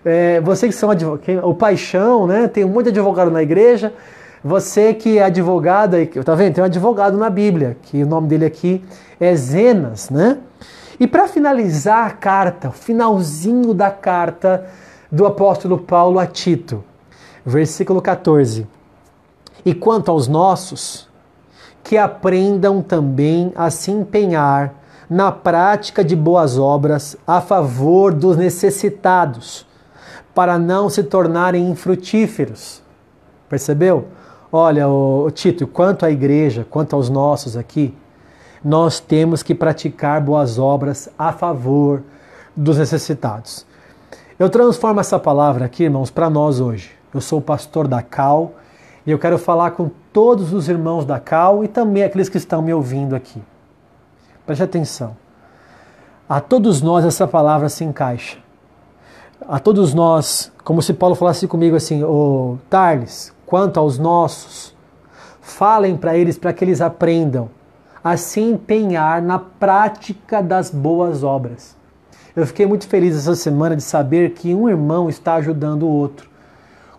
É, 0.08 0.40
você 0.40 0.68
que 0.68 0.72
são 0.72 0.88
advogados, 0.88 1.42
o 1.42 1.52
Paixão, 1.52 2.28
né? 2.28 2.46
Tem 2.46 2.64
um 2.64 2.68
monte 2.68 2.84
de 2.84 2.90
advogado 2.90 3.28
na 3.28 3.42
igreja. 3.42 3.92
Você 4.44 4.94
que 4.94 5.18
é 5.18 5.24
advogado, 5.24 5.96
tá 6.24 6.36
vendo? 6.36 6.54
Tem 6.54 6.62
um 6.62 6.66
advogado 6.66 7.18
na 7.18 7.28
Bíblia, 7.28 7.76
que 7.82 8.04
o 8.04 8.06
nome 8.06 8.28
dele 8.28 8.44
aqui 8.44 8.84
é 9.18 9.34
Zenas, 9.34 10.08
né? 10.08 10.38
E 11.00 11.08
para 11.08 11.26
finalizar 11.26 12.06
a 12.06 12.10
carta, 12.10 12.68
o 12.68 12.72
finalzinho 12.72 13.74
da 13.74 13.90
carta 13.90 14.68
do 15.10 15.26
apóstolo 15.26 15.76
Paulo 15.76 16.20
a 16.20 16.26
Tito, 16.26 16.84
versículo 17.44 18.00
14. 18.00 18.64
E 19.64 19.74
quanto 19.74 20.12
aos 20.12 20.28
nossos, 20.28 21.08
que 21.82 21.98
aprendam 21.98 22.80
também 22.80 23.52
a 23.56 23.70
se 23.70 23.90
empenhar 23.90 24.72
na 25.10 25.32
prática 25.32 26.04
de 26.04 26.14
boas 26.14 26.56
obras 26.56 27.16
a 27.26 27.40
favor 27.40 28.14
dos 28.14 28.36
necessitados, 28.36 29.66
para 30.36 30.58
não 30.58 30.90
se 30.90 31.02
tornarem 31.02 31.70
infrutíferos. 31.70 32.82
Percebeu? 33.48 34.08
Olha, 34.52 34.86
o, 34.86 35.30
Tito, 35.30 35.66
quanto 35.66 36.04
à 36.04 36.10
igreja, 36.10 36.66
quanto 36.68 36.94
aos 36.94 37.08
nossos 37.08 37.56
aqui, 37.56 37.96
nós 38.62 39.00
temos 39.00 39.42
que 39.42 39.54
praticar 39.54 40.20
boas 40.20 40.58
obras 40.58 41.08
a 41.18 41.32
favor 41.32 42.02
dos 42.54 42.76
necessitados. 42.76 43.64
Eu 44.38 44.50
transformo 44.50 45.00
essa 45.00 45.18
palavra 45.18 45.64
aqui, 45.64 45.84
irmãos, 45.84 46.10
para 46.10 46.28
nós 46.28 46.60
hoje. 46.60 46.90
Eu 47.14 47.22
sou 47.22 47.38
o 47.38 47.42
pastor 47.42 47.88
da 47.88 48.02
Cal 48.02 48.52
e 49.06 49.10
eu 49.10 49.18
quero 49.18 49.38
falar 49.38 49.70
com 49.70 49.90
todos 50.12 50.52
os 50.52 50.68
irmãos 50.68 51.06
da 51.06 51.18
Cal 51.18 51.64
e 51.64 51.68
também 51.68 52.02
aqueles 52.02 52.28
que 52.28 52.36
estão 52.36 52.60
me 52.60 52.74
ouvindo 52.74 53.16
aqui. 53.16 53.42
Preste 54.44 54.62
atenção. 54.62 55.16
A 56.28 56.42
todos 56.42 56.82
nós 56.82 57.06
essa 57.06 57.26
palavra 57.26 57.70
se 57.70 57.84
encaixa. 57.84 58.44
A 59.42 59.58
todos 59.58 59.92
nós, 59.92 60.50
como 60.64 60.80
se 60.80 60.94
Paulo 60.94 61.14
falasse 61.14 61.46
comigo 61.46 61.76
assim, 61.76 62.02
o 62.02 62.54
oh, 62.54 62.58
Tarles, 62.70 63.34
quanto 63.44 63.78
aos 63.78 63.98
nossos, 63.98 64.74
falem 65.40 65.96
para 65.96 66.16
eles 66.16 66.38
para 66.38 66.52
que 66.52 66.64
eles 66.64 66.80
aprendam 66.80 67.50
a 68.02 68.16
se 68.16 68.40
empenhar 68.40 69.20
na 69.20 69.38
prática 69.38 70.42
das 70.42 70.70
boas 70.70 71.22
obras. 71.22 71.76
Eu 72.34 72.46
fiquei 72.46 72.66
muito 72.66 72.86
feliz 72.86 73.16
essa 73.16 73.34
semana 73.34 73.76
de 73.76 73.82
saber 73.82 74.30
que 74.30 74.54
um 74.54 74.68
irmão 74.68 75.08
está 75.08 75.34
ajudando 75.34 75.82
o 75.84 75.90
outro. 75.90 76.28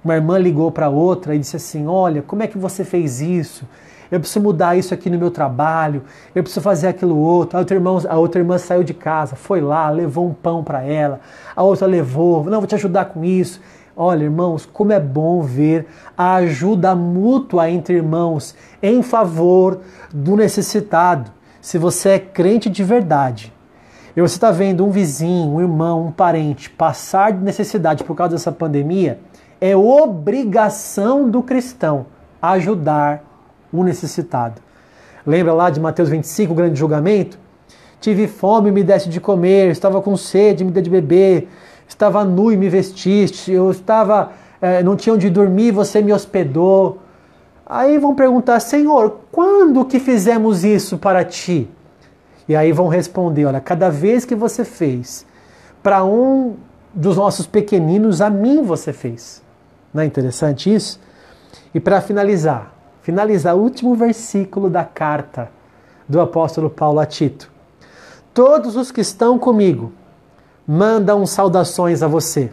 Uma 0.04 0.16
irmã 0.16 0.38
ligou 0.38 0.72
para 0.72 0.90
outra 0.90 1.36
e 1.36 1.40
disse 1.40 1.56
assim: 1.56 1.88
Olha, 1.88 2.22
como 2.22 2.44
é 2.44 2.48
que 2.48 2.58
você 2.58 2.84
fez 2.84 3.20
isso? 3.20 3.66
Eu 4.12 4.20
preciso 4.20 4.42
mudar 4.42 4.78
isso 4.78 4.94
aqui 4.94 5.10
no 5.10 5.18
meu 5.18 5.32
trabalho, 5.32 6.04
eu 6.34 6.44
preciso 6.44 6.62
fazer 6.62 6.88
aquilo 6.88 7.18
outro. 7.18 7.58
A 7.58 7.60
outra 7.60 7.76
irmã, 7.76 7.98
a 8.08 8.18
outra 8.18 8.40
irmã 8.40 8.58
saiu 8.58 8.84
de 8.84 8.94
casa, 8.94 9.36
foi 9.36 9.62
lá, 9.62 9.90
levou 9.90 10.28
um 10.28 10.34
pão 10.34 10.64
para 10.64 10.82
ela, 10.82 11.20
a 11.56 11.64
outra 11.64 11.86
levou, 11.88 12.44
não, 12.46 12.60
vou 12.60 12.68
te 12.68 12.76
ajudar 12.76 13.06
com 13.06 13.24
isso. 13.24 13.62
Olha, 13.96 14.24
irmãos, 14.26 14.66
como 14.66 14.94
é 14.94 15.00
bom 15.00 15.42
ver 15.42 15.88
a 16.16 16.36
ajuda 16.36 16.94
mútua 16.94 17.70
entre 17.70 17.96
irmãos 17.96 18.56
em 18.82 19.02
favor 19.02 19.80
do 20.14 20.36
necessitado. 20.36 21.32
Se 21.60 21.80
você 21.80 22.10
é 22.10 22.20
crente 22.20 22.70
de 22.70 22.84
verdade, 22.84 23.52
e 24.16 24.22
você 24.22 24.36
está 24.36 24.52
vendo 24.52 24.86
um 24.86 24.90
vizinho, 24.90 25.54
um 25.54 25.62
irmão, 25.62 26.06
um 26.08 26.12
parente 26.12 26.70
passar 26.70 27.32
de 27.34 27.44
necessidade 27.44 28.04
por 28.04 28.16
causa 28.16 28.36
dessa 28.36 28.52
pandemia, 28.52 29.20
é 29.60 29.76
obrigação 29.76 31.30
do 31.30 31.44
cristão 31.44 32.08
ajudar 32.42 33.24
o 33.82 33.84
necessitado. 33.84 34.62
Lembra 35.26 35.54
lá 35.54 35.70
de 35.70 35.80
Mateus 35.80 36.10
25, 36.10 36.54
o 36.54 36.56
grande 36.56 36.80
julgamento? 36.80 37.38
Tive 38.00 38.28
fome, 38.28 38.72
me 38.72 38.84
deste 38.84 39.10
de 39.10 39.20
comer, 39.20 39.72
estava 39.72 40.02
com 40.02 40.16
sede, 40.16 40.64
me 40.64 40.72
dê 40.72 40.82
de 40.82 40.90
beber, 40.90 41.50
estava 41.88 42.24
nu 42.24 42.52
e 42.52 42.58
me 42.58 42.70
vestiste, 42.70 43.52
eu 43.52 43.72
estava, 43.72 44.32
é, 44.62 44.84
não 44.84 44.96
tinha 44.96 45.14
onde 45.14 45.30
dormir, 45.30 45.72
você 45.72 46.02
me 46.02 46.14
hospedou. 46.14 47.00
Aí 47.66 47.98
vão 47.98 48.16
perguntar, 48.16 48.60
Senhor, 48.60 49.22
quando 49.32 49.84
que 49.84 50.00
fizemos 50.00 50.64
isso 50.64 50.98
para 50.98 51.26
ti? 51.26 51.70
E 52.48 52.56
aí 52.56 52.72
vão 52.72 52.88
responder, 52.88 53.46
olha, 53.46 53.60
cada 53.60 53.90
vez 53.90 54.24
que 54.24 54.36
você 54.36 54.64
fez 54.64 55.26
para 55.84 56.06
um 56.06 56.56
dos 56.94 57.18
nossos 57.18 57.46
pequeninos, 57.46 58.22
a 58.22 58.30
mim 58.30 58.64
você 58.64 58.94
fez. 58.94 59.44
Não 59.94 60.02
é 60.02 60.06
interessante 60.06 60.74
isso? 60.74 61.00
E 61.74 61.80
para 61.80 62.00
finalizar, 62.00 62.74
finalizar 63.08 63.56
o 63.56 63.60
último 63.60 63.96
versículo 63.96 64.70
da 64.70 64.84
carta 64.84 65.50
do 66.10 66.20
apóstolo 66.20 66.70
Paulo 66.70 67.00
a 67.00 67.06
Tito. 67.06 67.50
Todos 68.34 68.76
os 68.76 68.92
que 68.92 69.00
estão 69.00 69.40
comigo 69.40 69.94
mandam 70.68 71.26
saudações 71.26 72.04
a 72.04 72.08
você. 72.10 72.52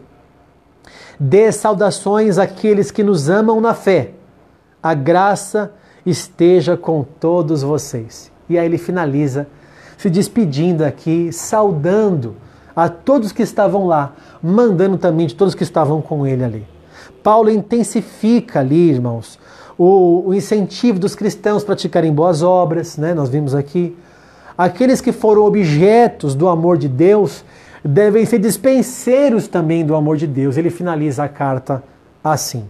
Dê 1.18 1.50
saudações 1.50 2.38
àqueles 2.38 2.92
que 2.92 3.02
nos 3.02 3.28
amam 3.28 3.60
na 3.60 3.74
fé. 3.74 4.12
A 4.80 4.94
graça 4.94 5.72
esteja 6.06 6.76
com 6.76 7.02
todos 7.02 7.64
vocês. 7.64 8.30
E 8.48 8.56
aí 8.56 8.64
ele 8.64 8.78
finaliza 8.78 9.48
se 9.98 10.08
despedindo 10.08 10.84
aqui, 10.84 11.32
saudando 11.32 12.36
a 12.76 12.88
todos 12.88 13.32
que 13.32 13.42
estavam 13.42 13.88
lá, 13.88 14.12
mandando 14.40 14.98
também 14.98 15.26
de 15.26 15.34
todos 15.34 15.52
que 15.52 15.64
estavam 15.64 16.00
com 16.00 16.24
ele 16.24 16.44
ali. 16.44 16.66
Paulo 17.24 17.50
intensifica 17.50 18.60
ali, 18.60 18.90
irmãos, 18.90 19.36
o, 19.78 20.24
o 20.26 20.34
incentivo 20.34 20.98
dos 20.98 21.14
cristãos 21.14 21.64
praticarem 21.64 22.12
boas 22.12 22.42
obras, 22.42 22.96
né? 22.96 23.14
nós 23.14 23.28
vimos 23.28 23.54
aqui. 23.54 23.96
Aqueles 24.56 25.00
que 25.00 25.12
foram 25.12 25.44
objetos 25.44 26.34
do 26.34 26.48
amor 26.48 26.78
de 26.78 26.88
Deus 26.88 27.44
devem 27.84 28.24
ser 28.24 28.38
dispenseiros 28.38 29.48
também 29.48 29.84
do 29.84 29.94
amor 29.94 30.16
de 30.16 30.26
Deus. 30.26 30.56
Ele 30.56 30.70
finaliza 30.70 31.24
a 31.24 31.28
carta 31.28 31.82
assim. 32.22 32.68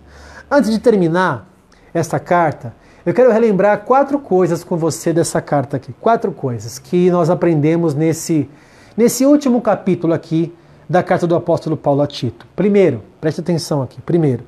Antes 0.50 0.70
de 0.70 0.78
terminar 0.78 1.48
esta 1.92 2.18
carta, 2.18 2.74
eu 3.04 3.12
quero 3.12 3.30
relembrar 3.30 3.84
quatro 3.84 4.18
coisas 4.18 4.64
com 4.64 4.76
você 4.76 5.12
dessa 5.12 5.40
carta 5.40 5.76
aqui. 5.76 5.92
Quatro 6.00 6.32
coisas 6.32 6.78
que 6.78 7.10
nós 7.10 7.28
aprendemos 7.28 7.94
nesse, 7.94 8.48
nesse 8.96 9.26
último 9.26 9.60
capítulo 9.60 10.14
aqui 10.14 10.54
da 10.88 11.02
carta 11.02 11.26
do 11.26 11.36
apóstolo 11.36 11.76
Paulo 11.76 12.00
a 12.00 12.06
Tito. 12.06 12.46
Primeiro, 12.56 13.02
preste 13.20 13.40
atenção 13.40 13.82
aqui. 13.82 14.00
Primeiro, 14.00 14.44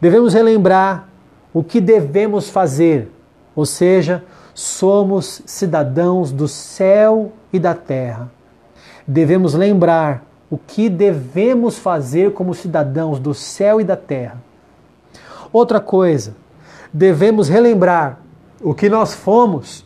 devemos 0.00 0.32
relembrar 0.32 1.08
o 1.56 1.64
que 1.64 1.80
devemos 1.80 2.50
fazer, 2.50 3.10
ou 3.54 3.64
seja, 3.64 4.22
somos 4.52 5.40
cidadãos 5.46 6.30
do 6.30 6.46
céu 6.46 7.32
e 7.50 7.58
da 7.58 7.72
terra. 7.72 8.30
Devemos 9.08 9.54
lembrar 9.54 10.22
o 10.50 10.58
que 10.58 10.90
devemos 10.90 11.78
fazer 11.78 12.34
como 12.34 12.52
cidadãos 12.52 13.18
do 13.18 13.32
céu 13.32 13.80
e 13.80 13.84
da 13.84 13.96
terra. 13.96 14.36
Outra 15.50 15.80
coisa, 15.80 16.36
devemos 16.92 17.48
relembrar 17.48 18.20
o 18.60 18.74
que 18.74 18.90
nós 18.90 19.14
fomos. 19.14 19.82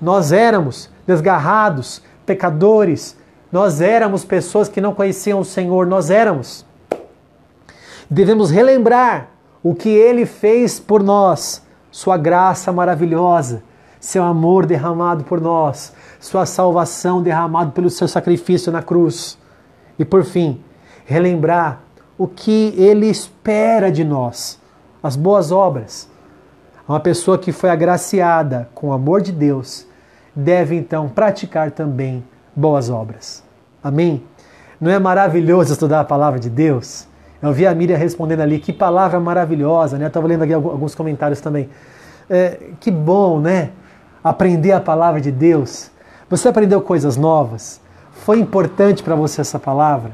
Nós 0.00 0.32
éramos 0.32 0.88
desgarrados, 1.06 2.02
pecadores, 2.24 3.14
nós 3.52 3.82
éramos 3.82 4.24
pessoas 4.24 4.70
que 4.70 4.80
não 4.80 4.94
conheciam 4.94 5.40
o 5.40 5.44
Senhor, 5.44 5.86
nós 5.86 6.08
éramos. 6.08 6.64
Devemos 8.08 8.50
relembrar 8.50 9.28
o 9.62 9.74
que 9.74 9.88
ele 9.88 10.24
fez 10.24 10.80
por 10.80 11.02
nós, 11.02 11.62
sua 11.90 12.16
graça 12.16 12.72
maravilhosa, 12.72 13.62
seu 14.00 14.22
amor 14.22 14.64
derramado 14.64 15.24
por 15.24 15.40
nós, 15.40 15.92
sua 16.18 16.46
salvação 16.46 17.22
derramado 17.22 17.72
pelo 17.72 17.90
seu 17.90 18.08
sacrifício 18.08 18.72
na 18.72 18.82
cruz. 18.82 19.38
E 19.98 20.04
por 20.04 20.24
fim, 20.24 20.62
relembrar 21.04 21.80
o 22.16 22.26
que 22.26 22.74
ele 22.76 23.06
espera 23.06 23.90
de 23.90 24.04
nós, 24.04 24.58
as 25.02 25.16
boas 25.16 25.52
obras. 25.52 26.08
Uma 26.88 27.00
pessoa 27.00 27.38
que 27.38 27.52
foi 27.52 27.70
agraciada 27.70 28.68
com 28.74 28.88
o 28.88 28.92
amor 28.92 29.20
de 29.20 29.32
Deus 29.32 29.86
deve 30.34 30.74
então 30.74 31.08
praticar 31.08 31.70
também 31.70 32.24
boas 32.56 32.88
obras. 32.88 33.44
Amém? 33.82 34.24
Não 34.80 34.90
é 34.90 34.98
maravilhoso 34.98 35.72
estudar 35.72 36.00
a 36.00 36.04
palavra 36.04 36.40
de 36.40 36.48
Deus? 36.48 37.06
Eu 37.42 37.52
vi 37.52 37.66
a 37.66 37.74
Miriam 37.74 37.96
respondendo 37.96 38.40
ali, 38.40 38.58
que 38.58 38.72
palavra 38.72 39.18
maravilhosa, 39.18 39.96
né? 39.96 40.04
Eu 40.04 40.08
estava 40.08 40.26
lendo 40.26 40.42
aqui 40.42 40.52
alguns 40.52 40.94
comentários 40.94 41.40
também. 41.40 41.68
É, 42.28 42.58
que 42.78 42.90
bom, 42.90 43.40
né? 43.40 43.70
Aprender 44.22 44.72
a 44.72 44.80
palavra 44.80 45.20
de 45.20 45.32
Deus. 45.32 45.90
Você 46.28 46.48
aprendeu 46.48 46.80
coisas 46.82 47.16
novas. 47.16 47.80
Foi 48.12 48.38
importante 48.38 49.02
para 49.02 49.14
você 49.14 49.40
essa 49.40 49.58
palavra? 49.58 50.12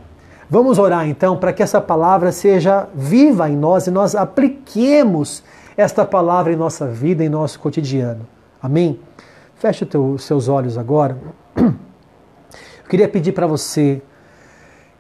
Vamos 0.49 0.79
orar 0.79 1.09
então 1.09 1.37
para 1.37 1.53
que 1.53 1.63
essa 1.63 1.81
palavra 1.81 2.31
seja 2.31 2.89
viva 2.95 3.51
em 3.51 3.57
nós 3.57 3.89
e 3.89 3.91
nós 3.91 4.15
apliquemos 4.15 5.43
esta 5.77 6.05
palavra 6.05 6.53
em 6.53 6.57
nossa 6.57 6.87
vida, 6.87 7.25
em 7.25 7.29
nosso 7.29 7.59
cotidiano. 7.59 8.27
Amém? 8.63 9.01
Feche 9.57 9.87
os 9.97 10.23
seus 10.23 10.49
olhos 10.49 10.79
agora. 10.79 11.19
Eu 11.57 12.89
queria 12.89 13.09
pedir 13.09 13.33
para 13.33 13.47
você 13.47 14.01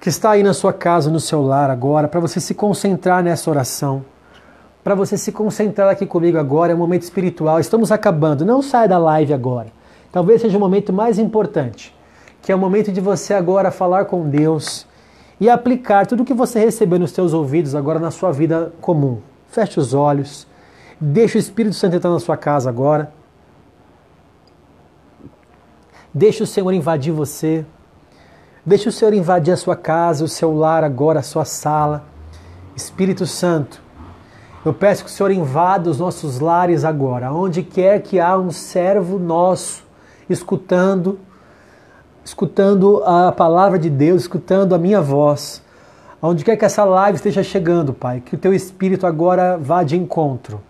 que 0.00 0.08
está 0.08 0.32
aí 0.32 0.42
na 0.42 0.54
sua 0.54 0.72
casa, 0.72 1.10
no 1.10 1.20
seu 1.20 1.42
lar 1.42 1.70
agora, 1.70 2.08
para 2.08 2.20
você 2.20 2.40
se 2.40 2.54
concentrar 2.54 3.22
nessa 3.22 3.50
oração. 3.50 4.04
Para 4.84 4.94
você 4.94 5.18
se 5.18 5.32
concentrar 5.32 5.88
aqui 5.88 6.06
comigo 6.06 6.38
agora, 6.38 6.72
é 6.72 6.74
um 6.74 6.78
momento 6.78 7.02
espiritual. 7.02 7.58
Estamos 7.58 7.90
acabando, 7.90 8.44
não 8.44 8.62
saia 8.62 8.88
da 8.88 8.98
live 8.98 9.32
agora. 9.32 9.68
Talvez 10.12 10.40
seja 10.40 10.56
o 10.56 10.60
momento 10.60 10.92
mais 10.92 11.18
importante, 11.18 11.94
que 12.40 12.52
é 12.52 12.54
o 12.54 12.58
momento 12.58 12.92
de 12.92 13.00
você 13.00 13.34
agora 13.34 13.70
falar 13.70 14.04
com 14.04 14.28
Deus 14.28 14.86
e 15.40 15.50
aplicar 15.50 16.06
tudo 16.06 16.22
o 16.22 16.24
que 16.24 16.32
você 16.32 16.60
recebeu 16.60 16.98
nos 16.98 17.10
seus 17.10 17.32
ouvidos 17.32 17.74
agora 17.74 17.98
na 17.98 18.10
sua 18.10 18.32
vida 18.32 18.72
comum. 18.80 19.20
Feche 19.48 19.78
os 19.78 19.92
olhos, 19.92 20.46
deixe 21.00 21.36
o 21.36 21.40
Espírito 21.40 21.74
Santo 21.74 21.96
entrar 21.96 22.10
na 22.10 22.20
sua 22.20 22.36
casa 22.36 22.70
agora. 22.70 23.12
Deixe 26.14 26.42
o 26.42 26.46
Senhor 26.46 26.72
invadir 26.72 27.12
você. 27.12 27.64
Deixe 28.66 28.88
o 28.88 28.92
Senhor 28.92 29.14
invadir 29.14 29.54
a 29.54 29.56
sua 29.56 29.76
casa, 29.76 30.24
o 30.24 30.28
seu 30.28 30.52
lar 30.52 30.82
agora, 30.82 31.20
a 31.20 31.22
sua 31.22 31.44
sala. 31.44 32.04
Espírito 32.74 33.24
Santo, 33.24 33.80
eu 34.64 34.74
peço 34.74 35.04
que 35.04 35.08
o 35.08 35.12
Senhor 35.12 35.30
invada 35.30 35.88
os 35.88 36.00
nossos 36.00 36.40
lares 36.40 36.84
agora, 36.84 37.32
onde 37.32 37.62
quer 37.62 38.02
que 38.02 38.18
há 38.18 38.36
um 38.36 38.50
servo 38.50 39.20
nosso 39.20 39.84
escutando, 40.28 41.20
escutando 42.24 43.04
a 43.04 43.30
palavra 43.30 43.78
de 43.78 43.88
Deus, 43.88 44.22
escutando 44.22 44.74
a 44.74 44.78
minha 44.78 45.00
voz. 45.00 45.62
Onde 46.20 46.44
quer 46.44 46.56
que 46.56 46.64
essa 46.64 46.82
live 46.82 47.14
esteja 47.14 47.44
chegando, 47.44 47.94
Pai, 47.94 48.20
que 48.20 48.34
o 48.34 48.38
teu 48.38 48.52
espírito 48.52 49.06
agora 49.06 49.56
vá 49.56 49.84
de 49.84 49.96
encontro. 49.96 50.60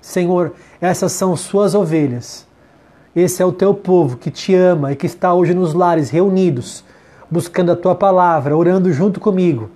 Senhor, 0.00 0.54
essas 0.80 1.12
são 1.12 1.36
suas 1.36 1.74
ovelhas. 1.74 2.46
Esse 3.14 3.42
é 3.42 3.44
o 3.44 3.52
teu 3.52 3.74
povo 3.74 4.16
que 4.16 4.30
te 4.30 4.54
ama 4.54 4.92
e 4.92 4.96
que 4.96 5.04
está 5.04 5.34
hoje 5.34 5.52
nos 5.52 5.74
lares 5.74 6.08
reunidos, 6.08 6.82
buscando 7.34 7.72
a 7.72 7.76
tua 7.76 7.96
palavra, 7.96 8.56
orando 8.56 8.92
junto 8.92 9.18
comigo. 9.18 9.68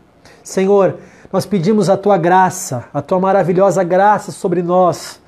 Senhor, 0.45 0.95
nós 1.33 1.45
pedimos 1.45 1.91
a 1.91 1.97
tua 1.97 2.17
graça, 2.17 2.85
a 2.95 3.03
tua 3.03 3.19
maravilhosa 3.19 3.83
graça 3.83 4.31
sobre 4.31 4.63
nós. 4.63 5.21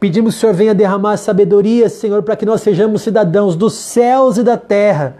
Pedimos 0.00 0.34
que 0.34 0.38
o 0.38 0.40
Senhor 0.40 0.54
venha 0.54 0.74
derramar 0.74 1.16
sabedoria, 1.16 1.88
Senhor, 1.88 2.20
para 2.24 2.34
que 2.34 2.44
nós 2.44 2.62
sejamos 2.62 3.02
cidadãos 3.02 3.54
dos 3.54 3.74
céus 3.74 4.38
e 4.38 4.42
da 4.42 4.56
terra. 4.56 5.18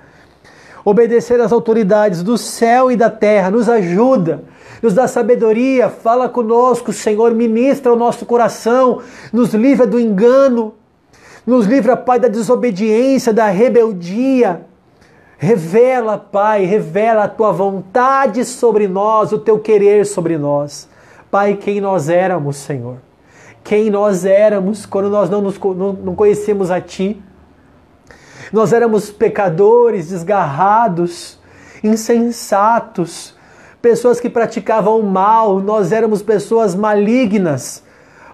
Obedecer 0.84 1.40
às 1.40 1.52
autoridades 1.52 2.24
do 2.24 2.36
céu 2.36 2.90
e 2.90 2.96
da 2.96 3.08
terra, 3.08 3.48
nos 3.48 3.68
ajuda, 3.68 4.42
nos 4.82 4.94
dá 4.94 5.06
sabedoria, 5.06 5.88
fala 5.88 6.28
conosco, 6.28 6.92
Senhor, 6.92 7.32
ministra 7.32 7.92
o 7.92 7.96
nosso 7.96 8.26
coração, 8.26 9.00
nos 9.32 9.54
livra 9.54 9.86
do 9.86 9.98
engano, 9.98 10.74
nos 11.46 11.66
livra, 11.66 11.96
Pai, 11.96 12.18
da 12.18 12.28
desobediência, 12.28 13.32
da 13.32 13.46
rebeldia. 13.46 14.66
Revela, 15.38 16.16
Pai, 16.16 16.64
revela 16.64 17.24
a 17.24 17.28
tua 17.28 17.52
vontade 17.52 18.44
sobre 18.44 18.88
nós, 18.88 19.32
o 19.32 19.38
teu 19.38 19.58
querer 19.58 20.06
sobre 20.06 20.38
nós. 20.38 20.88
Pai, 21.30 21.56
quem 21.56 21.80
nós 21.80 22.08
éramos, 22.08 22.56
Senhor. 22.56 22.96
Quem 23.62 23.90
nós 23.90 24.24
éramos 24.24 24.86
quando 24.86 25.10
nós 25.10 25.28
não, 25.28 25.42
nos, 25.42 25.58
não, 25.58 25.92
não 25.92 26.14
conhecemos 26.14 26.70
a 26.70 26.80
Ti. 26.80 27.22
Nós 28.52 28.72
éramos 28.72 29.10
pecadores, 29.10 30.08
desgarrados, 30.08 31.38
insensatos, 31.82 33.34
pessoas 33.82 34.20
que 34.20 34.30
praticavam 34.30 35.02
mal, 35.02 35.60
nós 35.60 35.92
éramos 35.92 36.22
pessoas 36.22 36.74
malignas. 36.74 37.82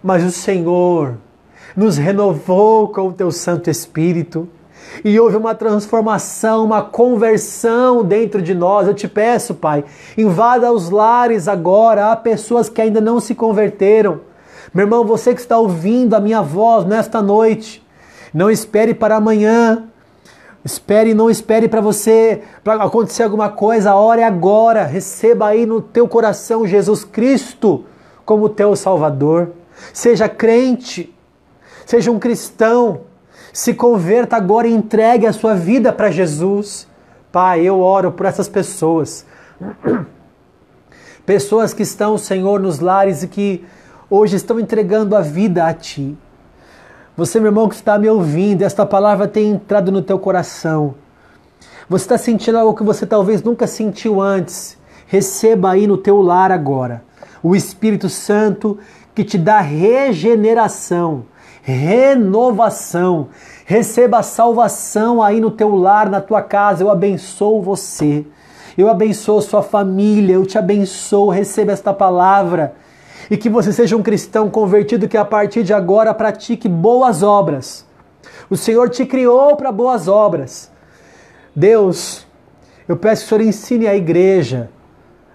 Mas 0.02 0.22
o 0.22 0.30
Senhor, 0.30 1.16
nos 1.76 1.96
renovou 1.96 2.88
com 2.88 3.08
o 3.08 3.12
teu 3.12 3.30
Santo 3.30 3.70
Espírito 3.70 4.48
e 5.04 5.18
houve 5.18 5.36
uma 5.36 5.54
transformação, 5.54 6.64
uma 6.64 6.82
conversão 6.82 8.04
dentro 8.04 8.42
de 8.42 8.54
nós. 8.54 8.86
Eu 8.86 8.94
te 8.94 9.08
peço, 9.08 9.54
Pai, 9.54 9.84
invada 10.16 10.72
os 10.72 10.90
lares 10.90 11.48
agora. 11.48 12.12
Há 12.12 12.16
pessoas 12.16 12.68
que 12.68 12.80
ainda 12.80 13.00
não 13.00 13.20
se 13.20 13.34
converteram. 13.34 14.20
Meu 14.72 14.84
irmão, 14.84 15.04
você 15.04 15.34
que 15.34 15.40
está 15.40 15.58
ouvindo 15.58 16.14
a 16.14 16.20
minha 16.20 16.42
voz 16.42 16.84
nesta 16.84 17.20
noite, 17.20 17.84
não 18.32 18.50
espere 18.50 18.94
para 18.94 19.16
amanhã. 19.16 19.84
Espere, 20.64 21.12
não 21.12 21.28
espere 21.28 21.68
para 21.68 21.80
você, 21.80 22.42
para 22.62 22.84
acontecer 22.84 23.24
alguma 23.24 23.48
coisa, 23.48 23.90
a 23.90 23.96
hora 23.96 24.20
é 24.20 24.24
agora. 24.24 24.84
Receba 24.84 25.48
aí 25.48 25.66
no 25.66 25.80
teu 25.80 26.06
coração 26.06 26.66
Jesus 26.66 27.04
Cristo 27.04 27.84
como 28.24 28.48
teu 28.48 28.76
Salvador. 28.76 29.50
Seja 29.92 30.28
crente, 30.28 31.12
Seja 31.86 32.10
um 32.10 32.18
cristão. 32.18 33.02
Se 33.52 33.74
converta 33.74 34.36
agora 34.36 34.66
e 34.66 34.72
entregue 34.72 35.26
a 35.26 35.32
sua 35.32 35.54
vida 35.54 35.92
para 35.92 36.10
Jesus. 36.10 36.88
Pai, 37.30 37.60
eu 37.62 37.80
oro 37.80 38.10
por 38.12 38.26
essas 38.26 38.48
pessoas. 38.48 39.26
Pessoas 41.26 41.72
que 41.72 41.82
estão, 41.82 42.18
Senhor, 42.18 42.58
nos 42.58 42.80
lares 42.80 43.22
e 43.22 43.28
que 43.28 43.64
hoje 44.10 44.36
estão 44.36 44.58
entregando 44.58 45.14
a 45.14 45.20
vida 45.20 45.64
a 45.66 45.72
Ti. 45.72 46.16
Você, 47.16 47.38
meu 47.38 47.50
irmão, 47.50 47.68
que 47.68 47.76
está 47.76 47.96
me 47.96 48.08
ouvindo, 48.08 48.62
esta 48.62 48.84
palavra 48.84 49.28
tem 49.28 49.50
entrado 49.50 49.92
no 49.92 50.02
teu 50.02 50.18
coração. 50.18 50.96
Você 51.88 52.04
está 52.04 52.18
sentindo 52.18 52.58
algo 52.58 52.74
que 52.74 52.82
você 52.82 53.06
talvez 53.06 53.42
nunca 53.42 53.66
sentiu 53.66 54.20
antes. 54.20 54.76
Receba 55.06 55.70
aí 55.72 55.86
no 55.86 55.96
teu 55.96 56.20
lar 56.20 56.50
agora 56.50 57.04
o 57.42 57.56
Espírito 57.56 58.08
Santo 58.08 58.78
que 59.14 59.24
te 59.24 59.36
dá 59.36 59.60
regeneração 59.60 61.24
renovação. 61.62 63.28
Receba 63.64 64.18
a 64.18 64.22
salvação 64.22 65.22
aí 65.22 65.40
no 65.40 65.50
teu 65.50 65.74
lar, 65.74 66.10
na 66.10 66.20
tua 66.20 66.42
casa. 66.42 66.82
Eu 66.82 66.90
abençoo 66.90 67.62
você. 67.62 68.26
Eu 68.76 68.90
abençoo 68.90 69.40
sua 69.40 69.62
família. 69.62 70.34
Eu 70.34 70.44
te 70.44 70.58
abençoo. 70.58 71.30
Receba 71.30 71.72
esta 71.72 71.94
palavra. 71.94 72.74
E 73.30 73.36
que 73.36 73.48
você 73.48 73.72
seja 73.72 73.96
um 73.96 74.02
cristão 74.02 74.50
convertido 74.50 75.08
que 75.08 75.16
a 75.16 75.24
partir 75.24 75.62
de 75.62 75.72
agora 75.72 76.12
pratique 76.12 76.68
boas 76.68 77.22
obras. 77.22 77.86
O 78.50 78.56
Senhor 78.56 78.90
te 78.90 79.06
criou 79.06 79.56
para 79.56 79.70
boas 79.72 80.08
obras. 80.08 80.70
Deus, 81.54 82.26
eu 82.88 82.96
peço 82.96 83.22
que 83.22 83.26
o 83.26 83.28
Senhor 83.38 83.48
ensine 83.48 83.86
a 83.86 83.94
igreja 83.94 84.68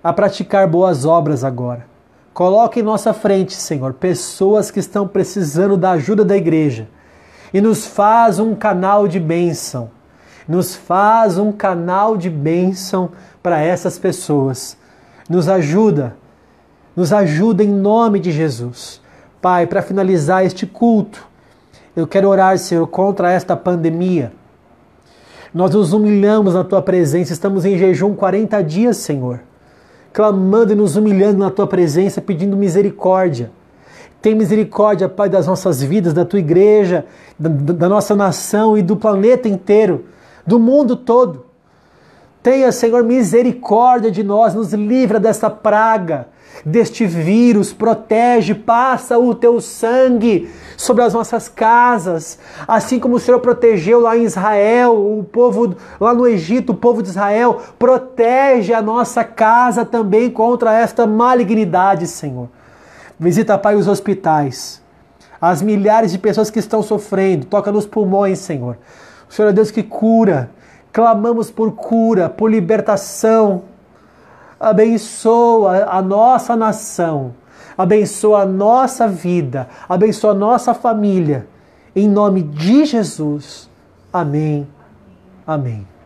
a 0.04 0.12
praticar 0.12 0.68
boas 0.68 1.06
obras 1.06 1.44
agora. 1.44 1.97
Coloque 2.38 2.82
em 2.82 2.84
nossa 2.84 3.16
frente, 3.16 3.56
Senhor, 3.56 3.94
pessoas 3.94 4.70
que 4.70 4.80
estão 4.80 5.08
precisando 5.08 5.76
da 5.76 5.94
ajuda 5.94 6.24
da 6.24 6.38
igreja 6.38 6.88
e 7.52 7.60
nos 7.60 7.88
faz 7.88 8.38
um 8.38 8.54
canal 8.54 9.08
de 9.08 9.20
bênção. 9.20 9.90
Nos 10.48 10.76
faz 10.76 11.40
um 11.40 11.52
canal 11.52 12.16
de 12.16 12.30
bênção 12.30 13.10
para 13.42 13.60
essas 13.60 13.98
pessoas. 13.98 14.78
Nos 15.28 15.50
ajuda, 15.50 16.16
nos 16.96 17.12
ajuda 17.12 17.64
em 17.64 17.70
nome 17.70 18.20
de 18.20 18.32
Jesus. 18.32 19.02
Pai, 19.42 19.66
para 19.66 19.82
finalizar 19.82 20.46
este 20.46 20.68
culto, 20.68 21.28
eu 21.96 22.06
quero 22.06 22.30
orar, 22.30 22.60
Senhor, 22.60 22.86
contra 22.86 23.32
esta 23.32 23.58
pandemia. 23.58 24.32
Nós 25.52 25.74
nos 25.74 25.92
humilhamos 25.92 26.54
na 26.54 26.64
tua 26.64 26.84
presença, 26.84 27.34
estamos 27.34 27.66
em 27.66 27.80
jejum 27.80 28.14
40 28.14 28.64
dias, 28.64 28.98
Senhor 28.98 29.47
clamando 30.14 30.74
e 30.74 30.76
nos 30.76 30.96
humilhando 30.96 31.40
na 31.40 31.50
tua 31.50 31.68
presença, 31.68 32.22
pedindo 32.22 32.56
misericórdia. 32.56 33.52
Tem 34.22 34.36
misericórdia, 34.36 35.08
Pai, 35.08 35.30
das 35.30 35.48
nossas 35.48 35.82
vidas, 35.82 36.14
da 36.14 36.26
tua 36.26 36.40
igreja, 36.40 37.06
da, 37.38 37.50
da 37.50 37.90
nossa 37.90 38.16
nação 38.16 38.78
e 38.78 38.82
do 38.82 38.96
planeta 38.96 39.48
inteiro, 39.48 40.06
do 40.46 40.60
mundo 40.60 40.96
todo. 40.96 41.47
Tenha, 42.48 42.72
Senhor, 42.72 43.04
misericórdia 43.04 44.10
de 44.10 44.24
nós, 44.24 44.54
nos 44.54 44.72
livra 44.72 45.20
dessa 45.20 45.50
praga 45.50 46.30
deste 46.66 47.06
vírus, 47.06 47.74
protege, 47.74 48.56
passa 48.56 49.20
o 49.20 49.36
teu 49.36 49.60
sangue 49.60 50.50
sobre 50.78 51.04
as 51.04 51.14
nossas 51.14 51.50
casas, 51.50 52.40
assim 52.66 53.00
como 53.02 53.18
o 53.18 53.20
Senhor 53.20 53.42
protegeu 53.42 54.00
lá 54.00 54.16
em 54.18 54.24
Israel, 54.24 54.94
o 54.94 55.26
povo 55.26 55.76
lá 56.00 56.14
no 56.14 56.26
Egito, 56.26 56.72
o 56.72 56.78
povo 56.78 57.04
de 57.04 57.10
Israel, 57.10 57.62
protege 57.78 58.74
a 58.74 58.82
nossa 58.82 59.26
casa 59.26 59.84
também 59.84 60.30
contra 60.30 60.74
esta 60.74 61.06
malignidade, 61.06 62.08
Senhor. 62.08 62.48
Visita, 63.20 63.58
Pai, 63.58 63.76
os 63.76 63.90
hospitais, 63.90 64.82
as 65.42 65.62
milhares 65.62 66.14
de 66.14 66.18
pessoas 66.18 66.50
que 66.50 66.60
estão 66.60 66.82
sofrendo, 66.82 67.46
toca 67.46 67.74
nos 67.74 67.86
pulmões, 67.86 68.40
Senhor. 68.40 68.78
O 69.30 69.34
Senhor 69.34 69.50
é 69.50 69.52
Deus 69.52 69.70
que 69.70 69.84
cura, 69.84 70.50
clamamos 70.92 71.52
por 71.52 71.74
cura, 71.74 72.30
por 72.30 72.50
libertação, 72.50 73.64
abençoa 74.60 75.86
a 75.90 76.02
nossa 76.02 76.56
nação, 76.56 77.34
abençoa 77.78 78.42
a 78.42 78.46
nossa 78.46 79.08
vida, 79.08 79.68
abençoa 79.88 80.32
a 80.32 80.36
nossa 80.36 80.74
família. 80.74 81.48
Em 81.96 82.08
nome 82.08 82.44
de 82.44 82.86
Jesus. 82.86 83.70
Amém. 84.14 84.68
Amém. 85.46 85.97